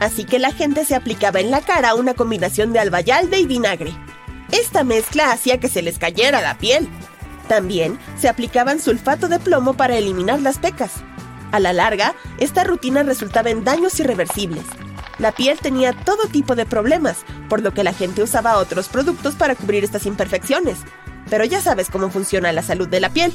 [0.00, 3.94] Así que la gente se aplicaba en la cara una combinación de albayalde y vinagre.
[4.50, 6.88] Esta mezcla hacía que se les cayera la piel.
[7.48, 10.92] También se aplicaban sulfato de plomo para eliminar las pecas.
[11.52, 14.64] A la larga, esta rutina resultaba en daños irreversibles.
[15.18, 17.18] La piel tenía todo tipo de problemas,
[17.48, 20.78] por lo que la gente usaba otros productos para cubrir estas imperfecciones,
[21.32, 23.32] pero ya sabes cómo funciona la salud de la piel.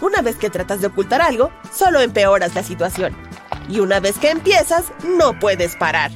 [0.00, 3.12] Una vez que tratas de ocultar algo, solo empeoras la situación.
[3.68, 6.12] Y una vez que empiezas, no puedes parar.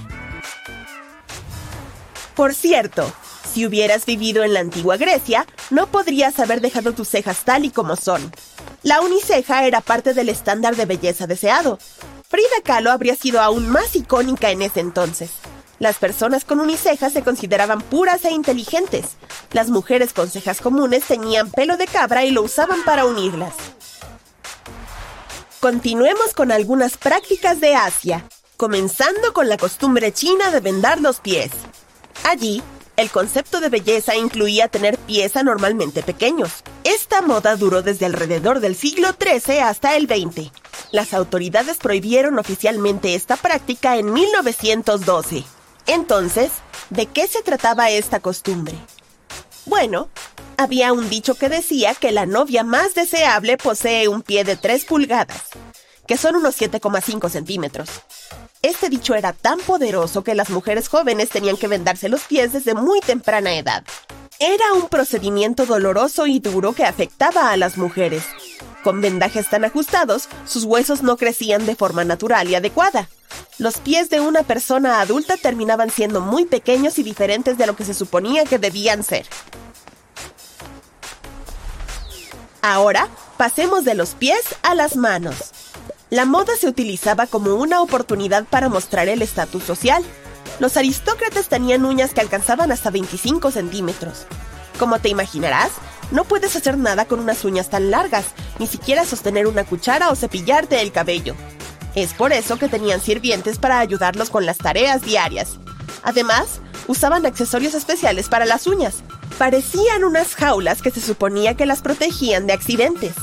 [2.37, 3.13] Por cierto,
[3.53, 7.71] si hubieras vivido en la antigua Grecia, no podrías haber dejado tus cejas tal y
[7.71, 8.31] como son.
[8.85, 11.81] La uniceja era parte del estándar de belleza deseado.
[12.29, 15.31] Frida Kahlo habría sido aún más icónica en ese entonces.
[15.85, 19.19] Las personas con unicejas se consideraban puras e inteligentes.
[19.53, 23.53] Las mujeres con cejas comunes tenían pelo de cabra y lo usaban para unirlas.
[25.61, 28.27] Continuemos con algunas prácticas de Asia,
[28.57, 31.51] comenzando con la costumbre china de vendar los pies.
[32.23, 32.63] Allí,
[32.97, 36.51] el concepto de belleza incluía tener pies anormalmente pequeños.
[36.85, 40.51] Esta moda duró desde alrededor del siglo XIII hasta el XX.
[40.93, 45.45] Las autoridades prohibieron oficialmente esta práctica en 1912.
[45.87, 46.51] Entonces,
[46.91, 48.77] ¿de qué se trataba esta costumbre?
[49.67, 50.09] Bueno,
[50.57, 54.85] Había un dicho que decía que la novia más deseable posee un pie de 3
[54.85, 55.43] pulgadas,
[56.07, 57.89] que son unos 7,5 centímetros.
[58.63, 62.75] Este dicho era tan poderoso que las mujeres jóvenes tenían que vendarse los pies desde
[62.75, 63.85] muy temprana edad.
[64.39, 68.23] Era un procedimiento doloroso y duro que afectaba a las mujeres.
[68.85, 73.09] Con vendajes tan ajustados, sus huesos no crecían de forma natural y adecuada.
[73.59, 77.85] Los pies de una persona adulta terminaban siendo muy pequeños y diferentes de lo que
[77.85, 79.27] se suponía que debían ser.
[82.63, 85.37] Ahora, pasemos de los pies a las manos.
[86.11, 90.03] La moda se utilizaba como una oportunidad para mostrar el estatus social.
[90.59, 94.27] Los aristócratas tenían uñas que alcanzaban hasta 25 centímetros.
[94.81, 95.71] Como te imaginarás,
[96.11, 98.25] no puedes hacer nada con unas uñas tan largas,
[98.59, 101.37] ni siquiera sostener una cuchara o cepillarte el cabello.
[101.95, 105.59] Es por eso que tenían sirvientes para ayudarlos con las tareas diarias.
[106.03, 108.97] Además, usaban accesorios especiales para las uñas.
[109.39, 113.15] Parecían unas jaulas que se suponía que las protegían de accidentes.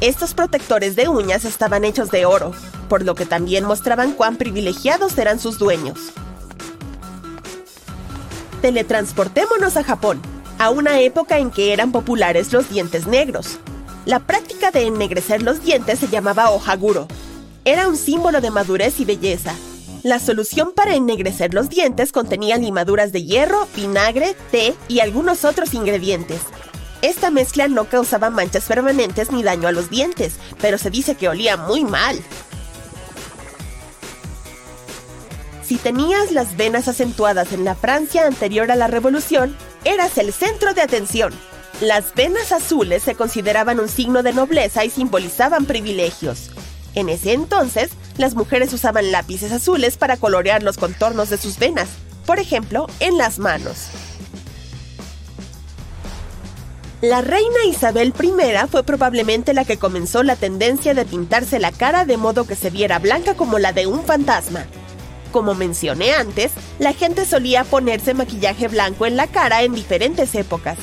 [0.00, 2.52] Estos protectores de uñas estaban hechos de oro,
[2.88, 5.98] por lo que también mostraban cuán privilegiados eran sus dueños.
[8.62, 10.20] Teletransportémonos a Japón,
[10.58, 13.58] a una época en que eran populares los dientes negros.
[14.06, 17.06] La práctica de ennegrecer los dientes se llamaba ohaguro.
[17.68, 19.54] Era un símbolo de madurez y belleza.
[20.02, 25.74] La solución para ennegrecer los dientes contenía limaduras de hierro, vinagre, té y algunos otros
[25.74, 26.40] ingredientes.
[27.02, 31.28] Esta mezcla no causaba manchas permanentes ni daño a los dientes, pero se dice que
[31.28, 32.18] olía muy mal.
[35.62, 39.54] Si tenías las venas acentuadas en la Francia anterior a la Revolución,
[39.84, 41.34] eras el centro de atención.
[41.82, 46.50] Las venas azules se consideraban un signo de nobleza y simbolizaban privilegios.
[46.94, 51.88] En ese entonces, las mujeres usaban lápices azules para colorear los contornos de sus venas,
[52.26, 53.88] por ejemplo, en las manos.
[57.00, 58.32] La reina Isabel I
[58.68, 62.70] fue probablemente la que comenzó la tendencia de pintarse la cara de modo que se
[62.70, 64.66] viera blanca como la de un fantasma.
[65.30, 70.76] Como mencioné antes, la gente solía ponerse maquillaje blanco en la cara en diferentes épocas.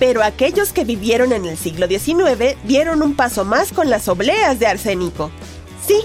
[0.00, 4.58] Pero aquellos que vivieron en el siglo XIX dieron un paso más con las obleas
[4.58, 5.30] de arsénico.
[5.86, 6.00] Sí,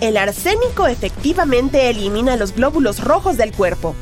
[0.00, 3.94] el arsénico efectivamente elimina los glóbulos rojos del cuerpo.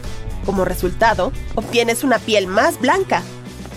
[0.46, 3.22] Como resultado, obtienes una piel más blanca.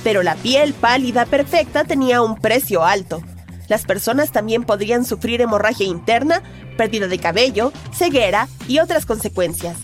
[0.01, 3.21] Pero la piel pálida perfecta tenía un precio alto.
[3.67, 6.41] Las personas también podrían sufrir hemorragia interna,
[6.77, 9.77] pérdida de cabello, ceguera y otras consecuencias.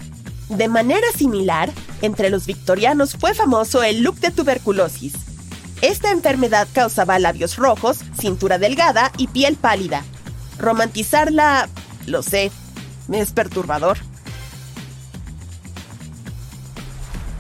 [0.48, 1.70] De manera similar,
[2.02, 5.35] entre los victorianos fue famoso el look de tuberculosis.
[5.82, 10.04] Esta enfermedad causaba labios rojos, cintura delgada y piel pálida.
[10.58, 11.70] Romantizarla,
[12.08, 12.52] lo sé,
[13.12, 13.98] es perturbador.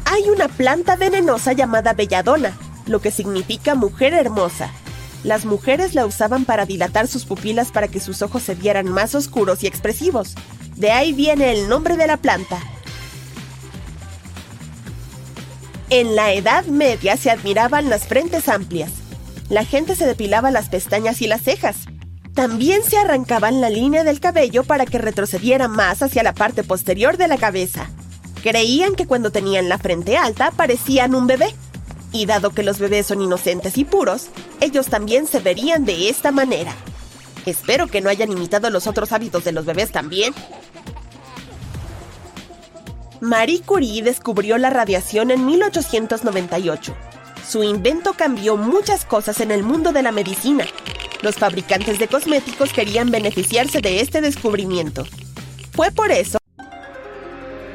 [0.05, 2.53] Hay una planta venenosa llamada belladona,
[2.85, 4.69] lo que significa mujer hermosa.
[5.23, 9.15] Las mujeres la usaban para dilatar sus pupilas para que sus ojos se vieran más
[9.15, 10.35] oscuros y expresivos.
[10.75, 12.59] De ahí viene el nombre de la planta.
[15.91, 18.91] En la Edad Media se admiraban las frentes amplias.
[19.49, 21.75] La gente se depilaba las pestañas y las cejas.
[22.33, 27.17] También se arrancaban la línea del cabello para que retrocediera más hacia la parte posterior
[27.17, 27.87] de la cabeza.
[28.41, 31.53] Creían que cuando tenían la frente alta parecían un bebé.
[32.11, 34.27] Y dado que los bebés son inocentes y puros,
[34.61, 36.73] ellos también se verían de esta manera.
[37.45, 40.33] Espero que no hayan imitado los otros hábitos de los bebés también.
[43.21, 46.95] Marie Curie descubrió la radiación en 1898.
[47.47, 50.65] Su invento cambió muchas cosas en el mundo de la medicina.
[51.21, 55.05] Los fabricantes de cosméticos querían beneficiarse de este descubrimiento.
[55.73, 56.39] Fue por eso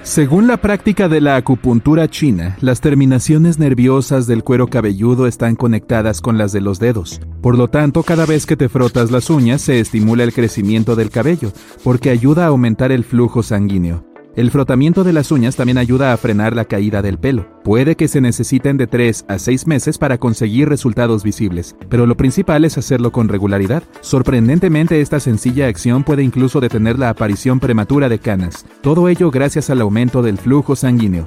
[0.03, 6.23] según la práctica de la acupuntura china, las terminaciones nerviosas del cuero cabelludo están conectadas
[6.23, 7.21] con las de los dedos.
[7.43, 11.11] Por lo tanto, cada vez que te frotas las uñas se estimula el crecimiento del
[11.11, 11.53] cabello,
[11.85, 14.10] porque ayuda a aumentar el flujo sanguíneo.
[14.37, 17.49] El frotamiento de las uñas también ayuda a frenar la caída del pelo.
[17.65, 22.17] Puede que se necesiten de 3 a 6 meses para conseguir resultados visibles, pero lo
[22.17, 23.83] principal es hacerlo con regularidad.
[24.03, 29.69] Sorprendentemente, esta sencilla acción puede incluso detener la aparición prematura de canas, todo ello gracias
[29.69, 31.27] al aumento del flujo sanguíneo.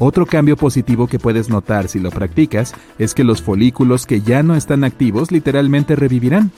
[0.00, 4.42] Otro cambio positivo que puedes notar si lo practicas es que los folículos que ya
[4.42, 6.50] no están activos literalmente revivirán.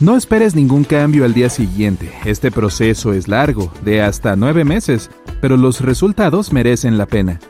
[0.00, 2.12] No esperes ningún cambio al día siguiente.
[2.24, 7.40] Este proceso es largo, de hasta nueve meses, pero los resultados merecen la pena.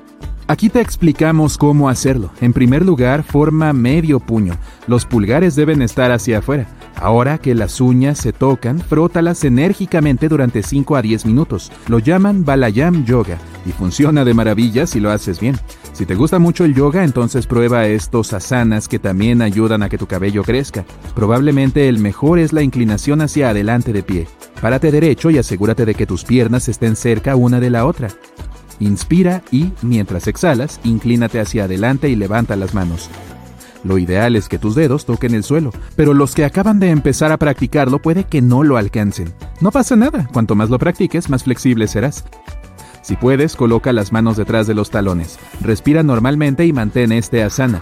[0.46, 2.30] Aquí te explicamos cómo hacerlo.
[2.40, 4.57] En primer lugar, forma medio puño.
[4.86, 6.66] Los pulgares deben estar hacia afuera.
[6.96, 11.70] Ahora que las uñas se tocan, frótalas enérgicamente durante 5 a 10 minutos.
[11.86, 13.36] Lo llaman Balayam Yoga
[13.66, 15.59] y funciona de maravilla si lo haces bien.
[15.99, 19.99] Si te gusta mucho el yoga, entonces prueba estos asanas que también ayudan a que
[19.99, 20.84] tu cabello crezca.
[21.16, 24.28] Probablemente el mejor es la inclinación hacia adelante de pie.
[24.62, 28.11] Párate derecho y asegúrate de que tus piernas estén cerca una de la otra.
[28.78, 33.11] Inspira y, mientras exhalas, inclínate hacia adelante y levanta las manos.
[33.82, 37.32] Lo ideal es que tus dedos toquen el suelo, pero los que acaban de empezar
[37.32, 39.34] a practicarlo puede que no lo alcancen.
[39.61, 42.24] No pasa nada, cuanto más lo practiques, más flexible serás.
[43.09, 47.80] Si puedes, coloca las manos detrás de los talones, respira normalmente y mantén este asana.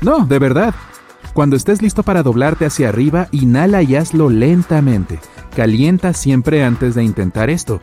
[0.00, 0.74] No, de verdad.
[1.34, 5.20] Cuando estés listo para doblarte hacia arriba, inhala y hazlo lentamente.
[5.54, 7.80] Calienta siempre antes de intentar esto.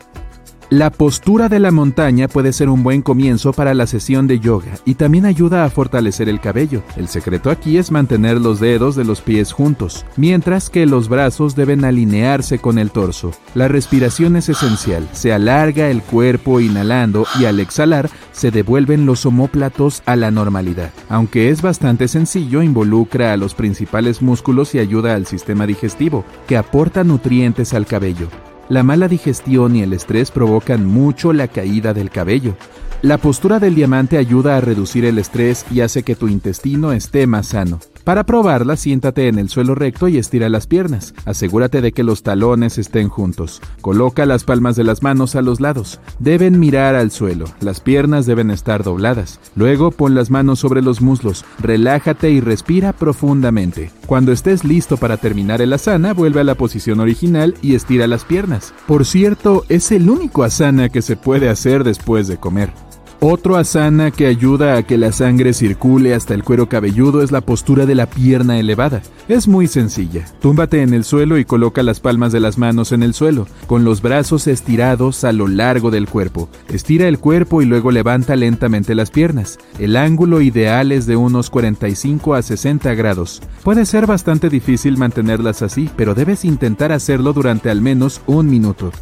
[0.70, 4.74] La postura de la montaña puede ser un buen comienzo para la sesión de yoga
[4.84, 6.82] y también ayuda a fortalecer el cabello.
[6.94, 11.56] El secreto aquí es mantener los dedos de los pies juntos, mientras que los brazos
[11.56, 13.30] deben alinearse con el torso.
[13.54, 15.08] La respiración es esencial.
[15.12, 20.90] Se alarga el cuerpo inhalando y al exhalar se devuelven los omóplatos a la normalidad.
[21.08, 26.58] Aunque es bastante sencillo, involucra a los principales músculos y ayuda al sistema digestivo, que
[26.58, 28.28] aporta nutrientes al cabello.
[28.68, 32.54] La mala digestión y el estrés provocan mucho la caída del cabello.
[33.00, 37.26] La postura del diamante ayuda a reducir el estrés y hace que tu intestino esté
[37.26, 37.80] más sano.
[38.08, 41.12] Para probarla, siéntate en el suelo recto y estira las piernas.
[41.26, 43.60] Asegúrate de que los talones estén juntos.
[43.82, 46.00] Coloca las palmas de las manos a los lados.
[46.18, 47.44] Deben mirar al suelo.
[47.60, 49.40] Las piernas deben estar dobladas.
[49.56, 51.44] Luego pon las manos sobre los muslos.
[51.58, 53.90] Relájate y respira profundamente.
[54.06, 58.24] Cuando estés listo para terminar el asana, vuelve a la posición original y estira las
[58.24, 58.72] piernas.
[58.86, 62.72] Por cierto, es el único asana que se puede hacer después de comer.
[63.20, 67.40] Otro asana que ayuda a que la sangre circule hasta el cuero cabelludo es la
[67.40, 69.02] postura de la pierna elevada.
[69.26, 70.24] Es muy sencilla.
[70.40, 73.82] Túmbate en el suelo y coloca las palmas de las manos en el suelo, con
[73.82, 76.48] los brazos estirados a lo largo del cuerpo.
[76.68, 79.58] Estira el cuerpo y luego levanta lentamente las piernas.
[79.80, 83.42] El ángulo ideal es de unos 45 a 60 grados.
[83.64, 88.92] Puede ser bastante difícil mantenerlas así, pero debes intentar hacerlo durante al menos un minuto.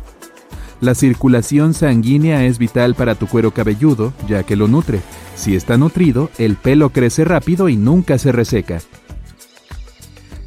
[0.81, 5.01] La circulación sanguínea es vital para tu cuero cabelludo, ya que lo nutre.
[5.35, 8.81] Si está nutrido, el pelo crece rápido y nunca se reseca.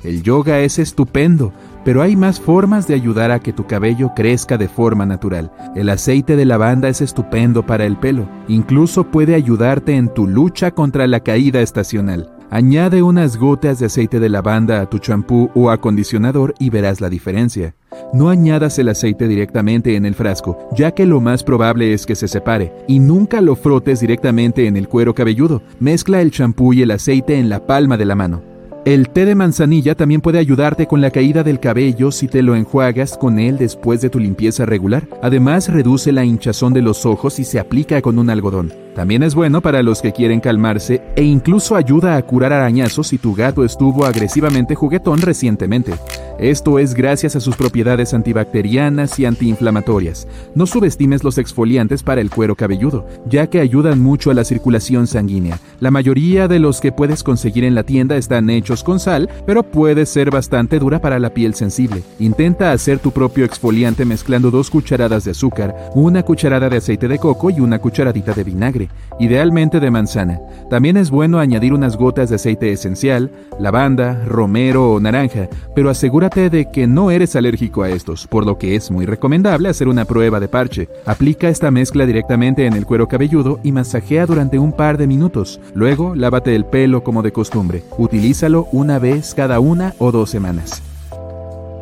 [0.04, 1.52] El yoga es estupendo,
[1.84, 5.52] pero hay más formas de ayudar a que tu cabello crezca de forma natural.
[5.76, 10.72] El aceite de lavanda es estupendo para el pelo, incluso puede ayudarte en tu lucha
[10.72, 12.39] contra la caída estacional.
[12.52, 17.08] Añade unas gotas de aceite de lavanda a tu champú o acondicionador y verás la
[17.08, 17.76] diferencia.
[18.12, 22.16] No añadas el aceite directamente en el frasco, ya que lo más probable es que
[22.16, 25.62] se separe, y nunca lo frotes directamente en el cuero cabelludo.
[25.80, 28.42] Mezcla el champú y el aceite en la palma de la mano.
[28.84, 32.56] El té de manzanilla también puede ayudarte con la caída del cabello si te lo
[32.56, 35.08] enjuagas con él después de tu limpieza regular.
[35.22, 38.74] Además, reduce la hinchazón de los ojos y se aplica con un algodón.
[39.00, 43.18] También es bueno para los que quieren calmarse e incluso ayuda a curar arañazos si
[43.18, 45.94] tu gato estuvo agresivamente juguetón recientemente.
[46.38, 50.28] Esto es gracias a sus propiedades antibacterianas y antiinflamatorias.
[50.54, 55.08] No subestimes los exfoliantes para el cuero cabelludo, ya que ayudan mucho a la circulación
[55.08, 55.60] sanguínea.
[55.80, 59.64] La mayoría de los que puedes conseguir en la tienda están hechos con sal, pero
[59.64, 62.04] puede ser bastante dura para la piel sensible.
[62.20, 67.18] Intenta hacer tu propio exfoliante mezclando dos cucharadas de azúcar, una cucharada de aceite de
[67.18, 68.89] coco y una cucharadita de vinagre
[69.20, 70.40] idealmente de manzana.
[70.70, 76.50] También es bueno añadir unas gotas de aceite esencial, lavanda, romero o naranja, pero asegúrate
[76.50, 80.06] de que no eres alérgico a estos, por lo que es muy recomendable hacer una
[80.06, 80.90] prueba de parche.
[81.06, 85.60] Aplica esta mezcla directamente en el cuero cabelludo y masajea durante un par de minutos.
[85.74, 87.84] Luego, lávate el pelo como de costumbre.
[87.98, 90.82] Utilízalo una vez cada una o dos semanas.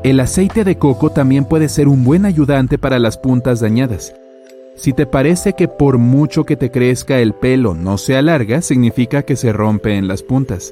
[0.03, 4.13] El aceite de coco también puede ser un buen ayudante para las puntas dañadas.
[4.77, 9.23] Si te parece que por mucho que te crezca el pelo no se alarga, significa
[9.23, 10.71] que se rompe en las puntas.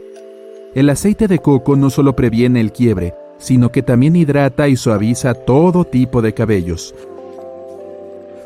[0.75, 5.33] El aceite de coco no solo previene el quiebre, sino que también hidrata y suaviza
[5.33, 6.93] todo tipo de cabellos.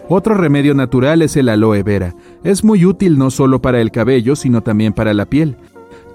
[0.08, 2.16] Otro remedio natural es el aloe vera.
[2.44, 5.58] Es muy útil no solo para el cabello, sino también para la piel.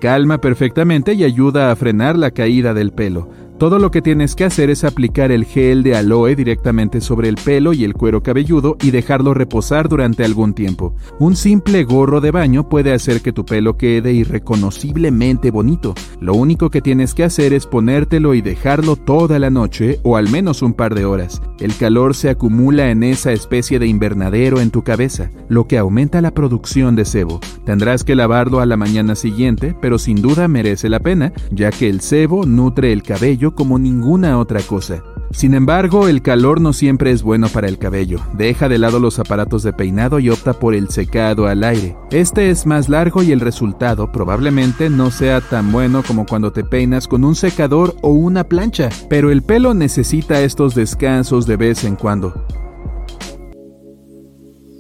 [0.01, 3.29] Calma perfectamente y ayuda a frenar la caída del pelo.
[3.59, 7.37] Todo lo que tienes que hacer es aplicar el gel de aloe directamente sobre el
[7.37, 10.97] pelo y el cuero cabelludo y dejarlo reposar durante algún tiempo.
[11.21, 15.95] Un simple gorro de baño puede hacer que tu pelo quede irreconociblemente bonito.
[16.21, 20.29] Lo único que tienes que hacer es ponértelo y dejarlo toda la noche o al
[20.29, 21.41] menos un par de horas.
[21.61, 26.21] El calor se acumula en esa especie de invernadero en tu cabeza, lo que aumenta
[26.21, 27.39] la producción de sebo.
[27.65, 31.89] Tendrás que lavarlo a la mañana siguiente, pero sin duda merece la pena, ya que
[31.89, 35.03] el sebo nutre el cabello como ninguna otra cosa.
[35.31, 38.21] Sin embargo, el calor no siempre es bueno para el cabello.
[38.35, 41.97] Deja de lado los aparatos de peinado y opta por el secado al aire.
[42.13, 46.63] Este es más largo y el resultado probablemente no sea tan bueno como cuando te
[46.63, 51.83] peinas con un secador o una plancha, pero el pelo necesita estos descansos de vez
[51.83, 52.33] en cuando.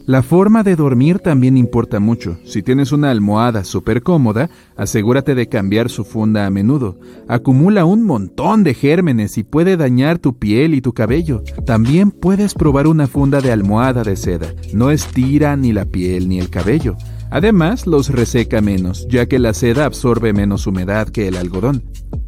[0.07, 2.37] La forma de dormir también importa mucho.
[2.45, 7.01] Si tienes una almohada súper cómoda, asegúrate de cambiar su funda a menudo.
[7.27, 11.43] Acumula un montón de gérmenes y puede dañar tu piel y tu cabello.
[11.65, 14.49] También puedes probar una funda de almohada de seda.
[14.75, 16.99] No estira ni la piel ni el cabello.
[17.31, 21.83] Además, los reseca menos, ya que la seda absorbe menos humedad que el algodón.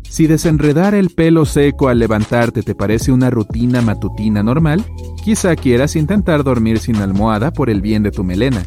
[0.08, 4.84] Si desenredar el pelo seco al levantarte te parece una rutina matutina normal,
[5.24, 8.64] quizá quieras intentar dormir sin almohada por el bien de tu melena.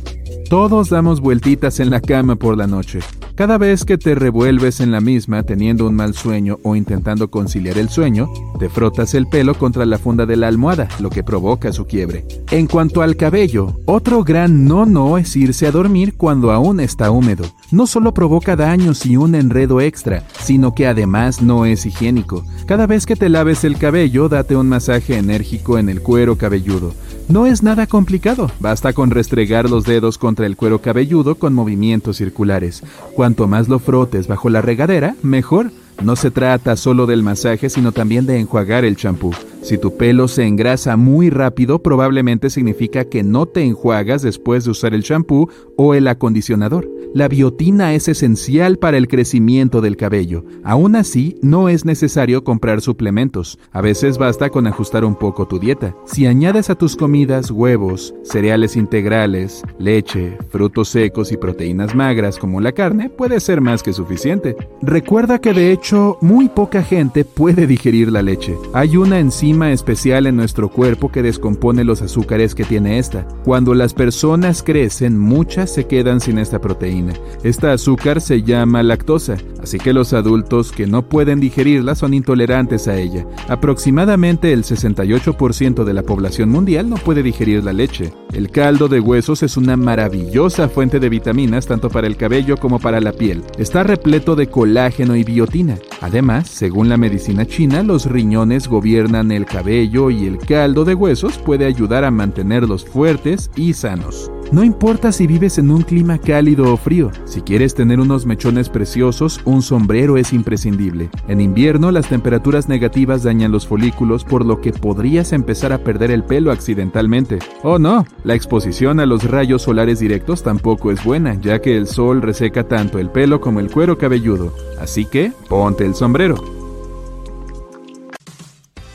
[0.49, 2.99] Todos damos vueltitas en la cama por la noche.
[3.35, 7.77] Cada vez que te revuelves en la misma teniendo un mal sueño o intentando conciliar
[7.77, 8.27] el sueño,
[8.59, 12.25] te frotas el pelo contra la funda de la almohada, lo que provoca su quiebre.
[12.51, 17.11] En cuanto al cabello, otro gran no no es irse a dormir cuando aún está
[17.11, 17.45] húmedo.
[17.71, 22.43] No solo provoca daños y un enredo extra, sino que además no es higiénico.
[22.65, 26.95] Cada vez que te laves el cabello, date un masaje enérgico en el cuero cabelludo.
[27.27, 32.17] No es nada complicado, basta con restregar los dedos contra el cuero cabelludo con movimientos
[32.17, 32.81] circulares.
[33.13, 35.71] Cuanto más lo frotes bajo la regadera, mejor.
[36.03, 39.31] No se trata solo del masaje, sino también de enjuagar el champú.
[39.61, 44.71] Si tu pelo se engrasa muy rápido, probablemente significa que no te enjuagas después de
[44.71, 46.87] usar el champú o el acondicionador.
[47.11, 50.45] La biotina es esencial para el crecimiento del cabello.
[50.63, 53.57] Aún así, no es necesario comprar suplementos.
[53.71, 55.95] A veces basta con ajustar un poco tu dieta.
[56.05, 62.61] Si añades a tus comidas huevos, cereales integrales, leche, frutos secos y proteínas magras como
[62.61, 64.55] la carne, puede ser más que suficiente.
[64.83, 68.55] Recuerda que de hecho, muy poca gente puede digerir la leche.
[68.71, 73.27] Hay una enzima especial en nuestro cuerpo que descompone los azúcares que tiene esta.
[73.43, 76.98] Cuando las personas crecen, muchas se quedan sin esta proteína
[77.43, 82.87] esta azúcar se llama lactosa, así que los adultos que no pueden digerirla son intolerantes
[82.87, 83.25] a ella.
[83.47, 88.13] Aproximadamente el 68% de la población mundial no puede digerir la leche.
[88.33, 92.79] El caldo de huesos es una maravillosa fuente de vitaminas tanto para el cabello como
[92.79, 93.43] para la piel.
[93.57, 95.77] Está repleto de colágeno y biotina.
[96.01, 101.37] Además, según la medicina china, los riñones gobiernan el cabello y el caldo de huesos
[101.37, 104.31] puede ayudar a mantenerlos fuertes y sanos.
[104.51, 108.67] No importa si vives en un clima cálido o frío, si quieres tener unos mechones
[108.67, 111.11] preciosos, un sombrero es imprescindible.
[111.27, 116.09] En invierno las temperaturas negativas dañan los folículos por lo que podrías empezar a perder
[116.09, 117.37] el pelo accidentalmente.
[117.61, 121.85] Oh no, la exposición a los rayos solares directos tampoco es buena, ya que el
[121.85, 124.51] sol reseca tanto el pelo como el cuero cabelludo.
[124.81, 126.35] Así que, ponte sombrero.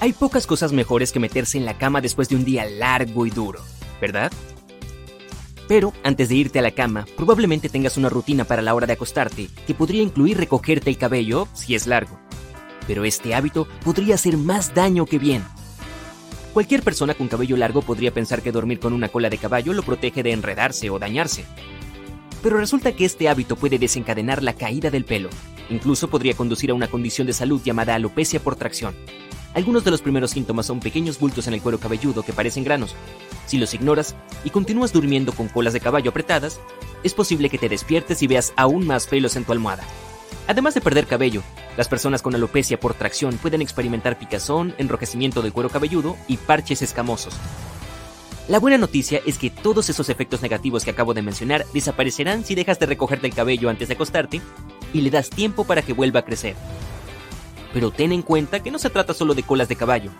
[0.00, 3.30] Hay pocas cosas mejores que meterse en la cama después de un día largo y
[3.30, 3.60] duro,
[4.00, 4.30] ¿verdad?
[5.66, 8.92] Pero antes de irte a la cama, probablemente tengas una rutina para la hora de
[8.92, 12.18] acostarte, que podría incluir recogerte el cabello si es largo.
[12.86, 15.42] Pero este hábito podría hacer más daño que bien.
[16.52, 19.82] Cualquier persona con cabello largo podría pensar que dormir con una cola de caballo lo
[19.82, 21.46] protege de enredarse o dañarse.
[22.42, 25.30] Pero resulta que este hábito puede desencadenar la caída del pelo.
[25.70, 28.94] Incluso podría conducir a una condición de salud llamada alopecia por tracción.
[29.54, 32.96] Algunos de los primeros síntomas son pequeños bultos en el cuero cabelludo que parecen granos,
[33.46, 36.60] si los ignoras y continúas durmiendo con colas de caballo apretadas,
[37.02, 39.84] es posible que te despiertes y veas aún más pelos en tu almohada.
[40.46, 41.42] Además de perder cabello,
[41.76, 46.82] las personas con alopecia por tracción pueden experimentar picazón, enrojecimiento del cuero cabelludo y parches
[46.82, 47.34] escamosos.
[48.48, 52.54] La buena noticia es que todos esos efectos negativos que acabo de mencionar desaparecerán si
[52.54, 54.42] dejas de recogerte el cabello antes de acostarte
[54.94, 56.56] y le das tiempo para que vuelva a crecer.
[57.74, 60.10] Pero ten en cuenta que no se trata solo de colas de caballo.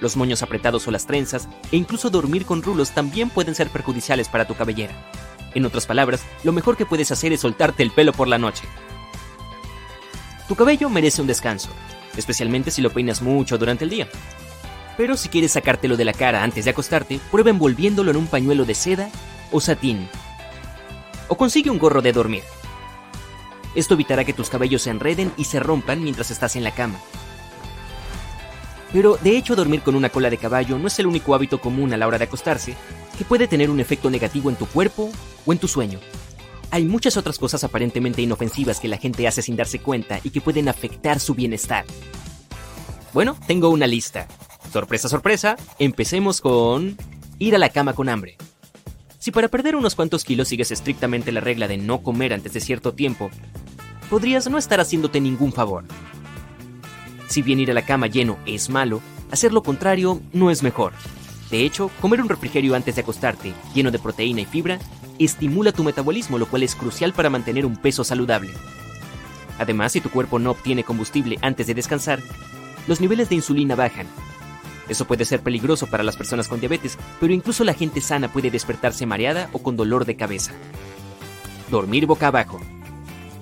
[0.00, 4.28] Los moños apretados o las trenzas, e incluso dormir con rulos también pueden ser perjudiciales
[4.28, 4.94] para tu cabellera.
[5.54, 8.64] En otras palabras, lo mejor que puedes hacer es soltarte el pelo por la noche.
[10.48, 11.70] Tu cabello merece un descanso,
[12.16, 14.08] especialmente si lo peinas mucho durante el día.
[14.96, 18.64] Pero si quieres sacártelo de la cara antes de acostarte, prueba envolviéndolo en un pañuelo
[18.64, 19.10] de seda
[19.52, 20.08] o satín.
[21.28, 22.42] O consigue un gorro de dormir.
[23.76, 26.98] Esto evitará que tus cabellos se enreden y se rompan mientras estás en la cama.
[28.92, 31.92] Pero de hecho dormir con una cola de caballo no es el único hábito común
[31.92, 32.74] a la hora de acostarse
[33.18, 35.10] que puede tener un efecto negativo en tu cuerpo
[35.44, 36.00] o en tu sueño.
[36.70, 40.40] Hay muchas otras cosas aparentemente inofensivas que la gente hace sin darse cuenta y que
[40.40, 41.84] pueden afectar su bienestar.
[43.12, 44.26] Bueno, tengo una lista.
[44.72, 46.96] Sorpresa, sorpresa, empecemos con
[47.38, 48.36] ir a la cama con hambre.
[49.26, 52.60] Si para perder unos cuantos kilos sigues estrictamente la regla de no comer antes de
[52.60, 53.28] cierto tiempo,
[54.08, 55.82] podrías no estar haciéndote ningún favor.
[57.26, 59.02] Si bien ir a la cama lleno es malo,
[59.32, 60.92] hacer lo contrario no es mejor.
[61.50, 64.78] De hecho, comer un refrigerio antes de acostarte, lleno de proteína y fibra,
[65.18, 68.52] estimula tu metabolismo, lo cual es crucial para mantener un peso saludable.
[69.58, 72.22] Además, si tu cuerpo no obtiene combustible antes de descansar,
[72.86, 74.06] los niveles de insulina bajan.
[74.88, 78.50] Eso puede ser peligroso para las personas con diabetes, pero incluso la gente sana puede
[78.50, 80.52] despertarse mareada o con dolor de cabeza.
[81.70, 82.60] Dormir boca abajo.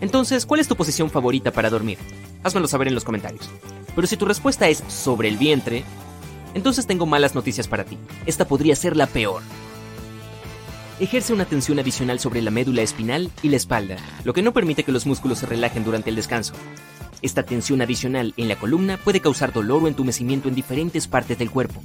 [0.00, 1.98] Entonces, ¿cuál es tu posición favorita para dormir?
[2.42, 3.48] Házmelo saber en los comentarios.
[3.94, 5.84] Pero si tu respuesta es sobre el vientre,
[6.54, 7.98] entonces tengo malas noticias para ti.
[8.26, 9.42] Esta podría ser la peor.
[11.00, 14.84] Ejerce una tensión adicional sobre la médula espinal y la espalda, lo que no permite
[14.84, 16.54] que los músculos se relajen durante el descanso.
[17.20, 21.50] Esta tensión adicional en la columna puede causar dolor o entumecimiento en diferentes partes del
[21.50, 21.82] cuerpo.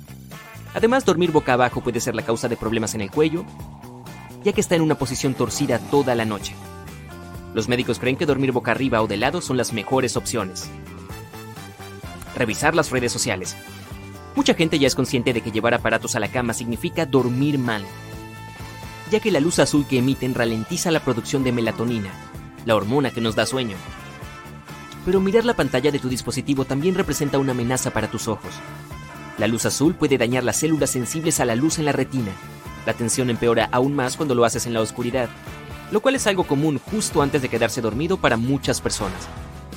[0.76, 3.46] Además, dormir boca abajo puede ser la causa de problemas en el cuello,
[4.44, 6.54] ya que está en una posición torcida toda la noche.
[7.56, 10.70] Los médicos creen que dormir boca arriba o de lado son las mejores opciones.
[12.36, 13.56] Revisar las redes sociales.
[14.36, 17.84] Mucha gente ya es consciente de que llevar aparatos a la cama significa dormir mal,
[19.12, 22.12] ya que la luz azul que emiten ralentiza la producción de melatonina,
[22.66, 23.76] la hormona que nos da sueño.
[25.06, 28.54] Pero mirar la pantalla de tu dispositivo también representa una amenaza para tus ojos.
[29.38, 32.32] La luz azul puede dañar las células sensibles a la luz en la retina.
[32.86, 35.30] La tensión empeora aún más cuando lo haces en la oscuridad,
[35.92, 39.28] lo cual es algo común justo antes de quedarse dormido para muchas personas.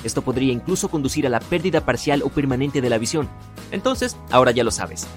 [0.03, 3.29] Esto podría incluso conducir a la pérdida parcial o permanente de la visión.
[3.71, 5.07] Entonces, ahora ya lo sabes.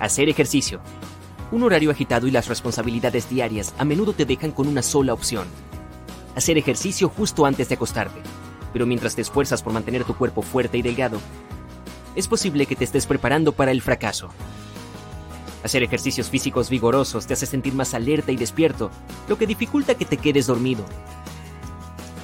[0.00, 0.80] Hacer ejercicio.
[1.52, 5.46] Un horario agitado y las responsabilidades diarias a menudo te dejan con una sola opción.
[6.34, 8.20] Hacer ejercicio justo antes de acostarte.
[8.72, 11.20] Pero mientras te esfuerzas por mantener tu cuerpo fuerte y delgado,
[12.16, 14.28] es posible que te estés preparando para el fracaso.
[15.62, 18.90] Hacer ejercicios físicos vigorosos te hace sentir más alerta y despierto,
[19.28, 20.84] lo que dificulta que te quedes dormido.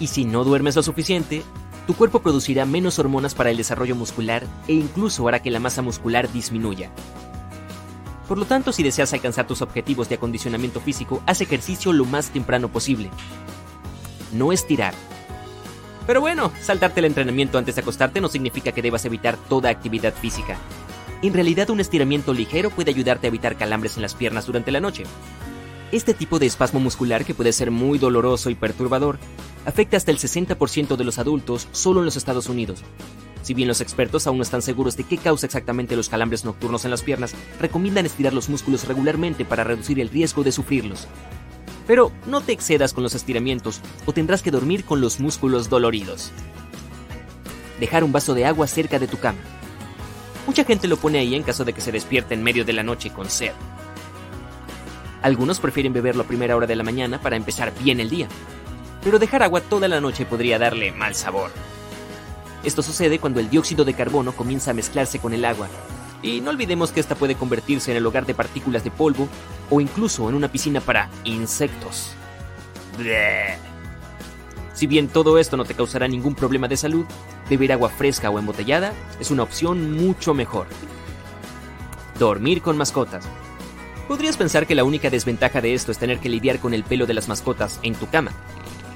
[0.01, 1.45] Y si no duermes lo suficiente,
[1.87, 5.81] tu cuerpo producirá menos hormonas para el desarrollo muscular e incluso hará que la masa
[5.81, 6.91] muscular disminuya.
[8.29, 12.31] Por lo tanto, si deseas alcanzar tus objetivos de acondicionamiento físico, haz ejercicio lo más
[12.31, 13.11] temprano posible.
[14.33, 14.95] No estirar.
[16.07, 20.15] Pero bueno, saltarte el entrenamiento antes de acostarte no significa que debas evitar toda actividad
[20.15, 20.57] física.
[21.23, 24.81] En realidad, un estiramiento ligero puede ayudarte a evitar calambres en las piernas durante la
[24.81, 25.05] noche.
[25.93, 29.19] Este tipo de espasmo muscular, que puede ser muy doloroso y perturbador,
[29.65, 32.83] afecta hasta el 60% de los adultos solo en los Estados Unidos.
[33.43, 36.85] Si bien los expertos aún no están seguros de qué causa exactamente los calambres nocturnos
[36.85, 41.09] en las piernas, recomiendan estirar los músculos regularmente para reducir el riesgo de sufrirlos.
[41.87, 46.31] Pero no te excedas con los estiramientos o tendrás que dormir con los músculos doloridos.
[47.81, 49.41] Dejar un vaso de agua cerca de tu cama.
[50.47, 52.85] Mucha gente lo pone ahí en caso de que se despierte en medio de la
[52.85, 53.53] noche con sed.
[55.23, 58.29] Algunos prefieren beberlo a primera hora de la mañana para empezar bien el día,
[59.03, 61.51] pero dejar agua toda la noche podría darle mal sabor.
[62.65, 65.69] Esto sucede cuando el dióxido de carbono comienza a mezclarse con el agua,
[66.23, 69.29] y no olvidemos que esta puede convertirse en el hogar de partículas de polvo
[69.71, 72.15] o incluso en una piscina para insectos.
[74.75, 77.05] Si bien todo esto no te causará ningún problema de salud,
[77.51, 80.67] beber agua fresca o embotellada es una opción mucho mejor.
[82.19, 83.25] Dormir con mascotas.
[84.07, 87.07] Podrías pensar que la única desventaja de esto es tener que lidiar con el pelo
[87.07, 88.33] de las mascotas en tu cama,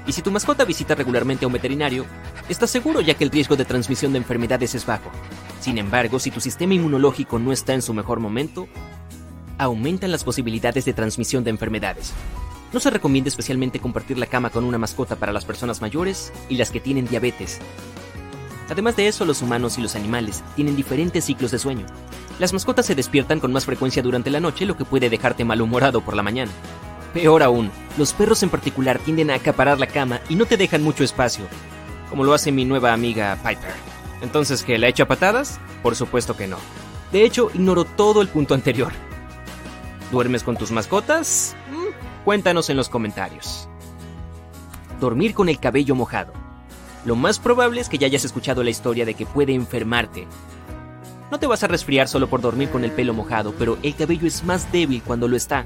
[0.07, 2.05] y si tu mascota visita regularmente a un veterinario,
[2.47, 5.11] estás seguro ya que el riesgo de transmisión de enfermedades es bajo.
[5.59, 8.67] Sin embargo, si tu sistema inmunológico no está en su mejor momento,
[9.57, 12.13] aumentan las posibilidades de transmisión de enfermedades.
[12.71, 16.55] No se recomienda especialmente compartir la cama con una mascota para las personas mayores y
[16.55, 17.59] las que tienen diabetes.
[18.69, 21.85] Además de eso, los humanos y los animales tienen diferentes ciclos de sueño.
[22.39, 26.01] Las mascotas se despiertan con más frecuencia durante la noche, lo que puede dejarte malhumorado
[26.01, 26.51] por la mañana.
[27.17, 30.83] Peor aún, los perros en particular tienden a acaparar la cama y no te dejan
[30.83, 31.47] mucho espacio,
[32.11, 33.73] como lo hace mi nueva amiga Piper.
[34.21, 35.59] Entonces, ¿que la echa patadas?
[35.81, 36.57] Por supuesto que no.
[37.11, 38.91] De hecho, ignoro todo el punto anterior.
[40.11, 41.55] ¿Duermes con tus mascotas?
[41.71, 43.67] Mm, cuéntanos en los comentarios.
[44.99, 46.33] Dormir con el cabello mojado.
[47.03, 50.27] Lo más probable es que ya hayas escuchado la historia de que puede enfermarte.
[51.31, 54.27] No te vas a resfriar solo por dormir con el pelo mojado, pero el cabello
[54.27, 55.65] es más débil cuando lo está.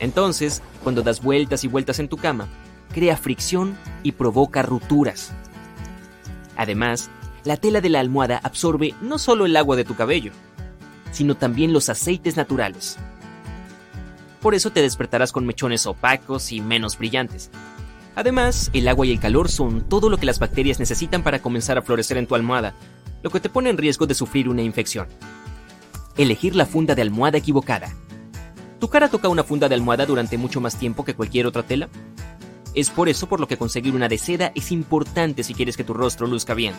[0.00, 2.48] Entonces, cuando das vueltas y vueltas en tu cama,
[2.92, 5.32] crea fricción y provoca rupturas.
[6.56, 7.10] Además,
[7.44, 10.32] la tela de la almohada absorbe no solo el agua de tu cabello,
[11.12, 12.98] sino también los aceites naturales.
[14.40, 17.50] Por eso te despertarás con mechones opacos y menos brillantes.
[18.16, 21.78] Además, el agua y el calor son todo lo que las bacterias necesitan para comenzar
[21.78, 22.74] a florecer en tu almohada,
[23.22, 25.06] lo que te pone en riesgo de sufrir una infección.
[26.16, 27.94] Elegir la funda de almohada equivocada.
[28.80, 31.90] ¿Tu cara toca una funda de almohada durante mucho más tiempo que cualquier otra tela?
[32.74, 35.84] Es por eso por lo que conseguir una de seda es importante si quieres que
[35.84, 36.72] tu rostro luzca bien.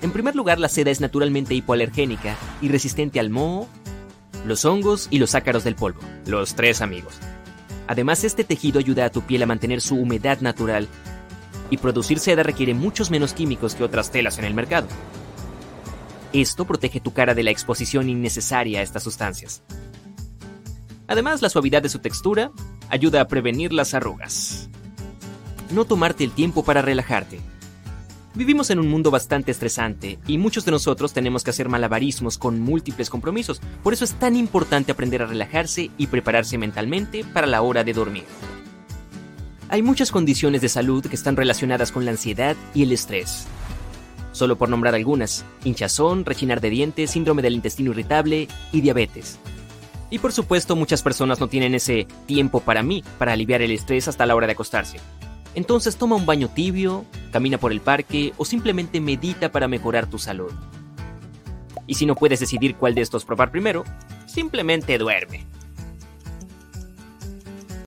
[0.00, 3.68] En primer lugar, la seda es naturalmente hipoalergénica y resistente al moho,
[4.46, 7.18] los hongos y los ácaros del polvo, los tres amigos.
[7.86, 10.88] Además, este tejido ayuda a tu piel a mantener su humedad natural
[11.68, 14.88] y producir seda requiere muchos menos químicos que otras telas en el mercado.
[16.32, 19.62] Esto protege tu cara de la exposición innecesaria a estas sustancias.
[21.08, 22.50] Además, la suavidad de su textura
[22.88, 24.68] ayuda a prevenir las arrugas.
[25.70, 27.40] No tomarte el tiempo para relajarte.
[28.34, 32.60] Vivimos en un mundo bastante estresante y muchos de nosotros tenemos que hacer malabarismos con
[32.60, 33.62] múltiples compromisos.
[33.82, 37.94] Por eso es tan importante aprender a relajarse y prepararse mentalmente para la hora de
[37.94, 38.24] dormir.
[39.68, 43.46] Hay muchas condiciones de salud que están relacionadas con la ansiedad y el estrés.
[44.32, 49.38] Solo por nombrar algunas, hinchazón, rechinar de dientes, síndrome del intestino irritable y diabetes.
[50.10, 54.08] Y por supuesto muchas personas no tienen ese tiempo para mí, para aliviar el estrés
[54.08, 54.98] hasta la hora de acostarse.
[55.54, 60.18] Entonces toma un baño tibio, camina por el parque o simplemente medita para mejorar tu
[60.18, 60.52] salud.
[61.86, 63.84] Y si no puedes decidir cuál de estos probar primero,
[64.26, 65.46] simplemente duerme.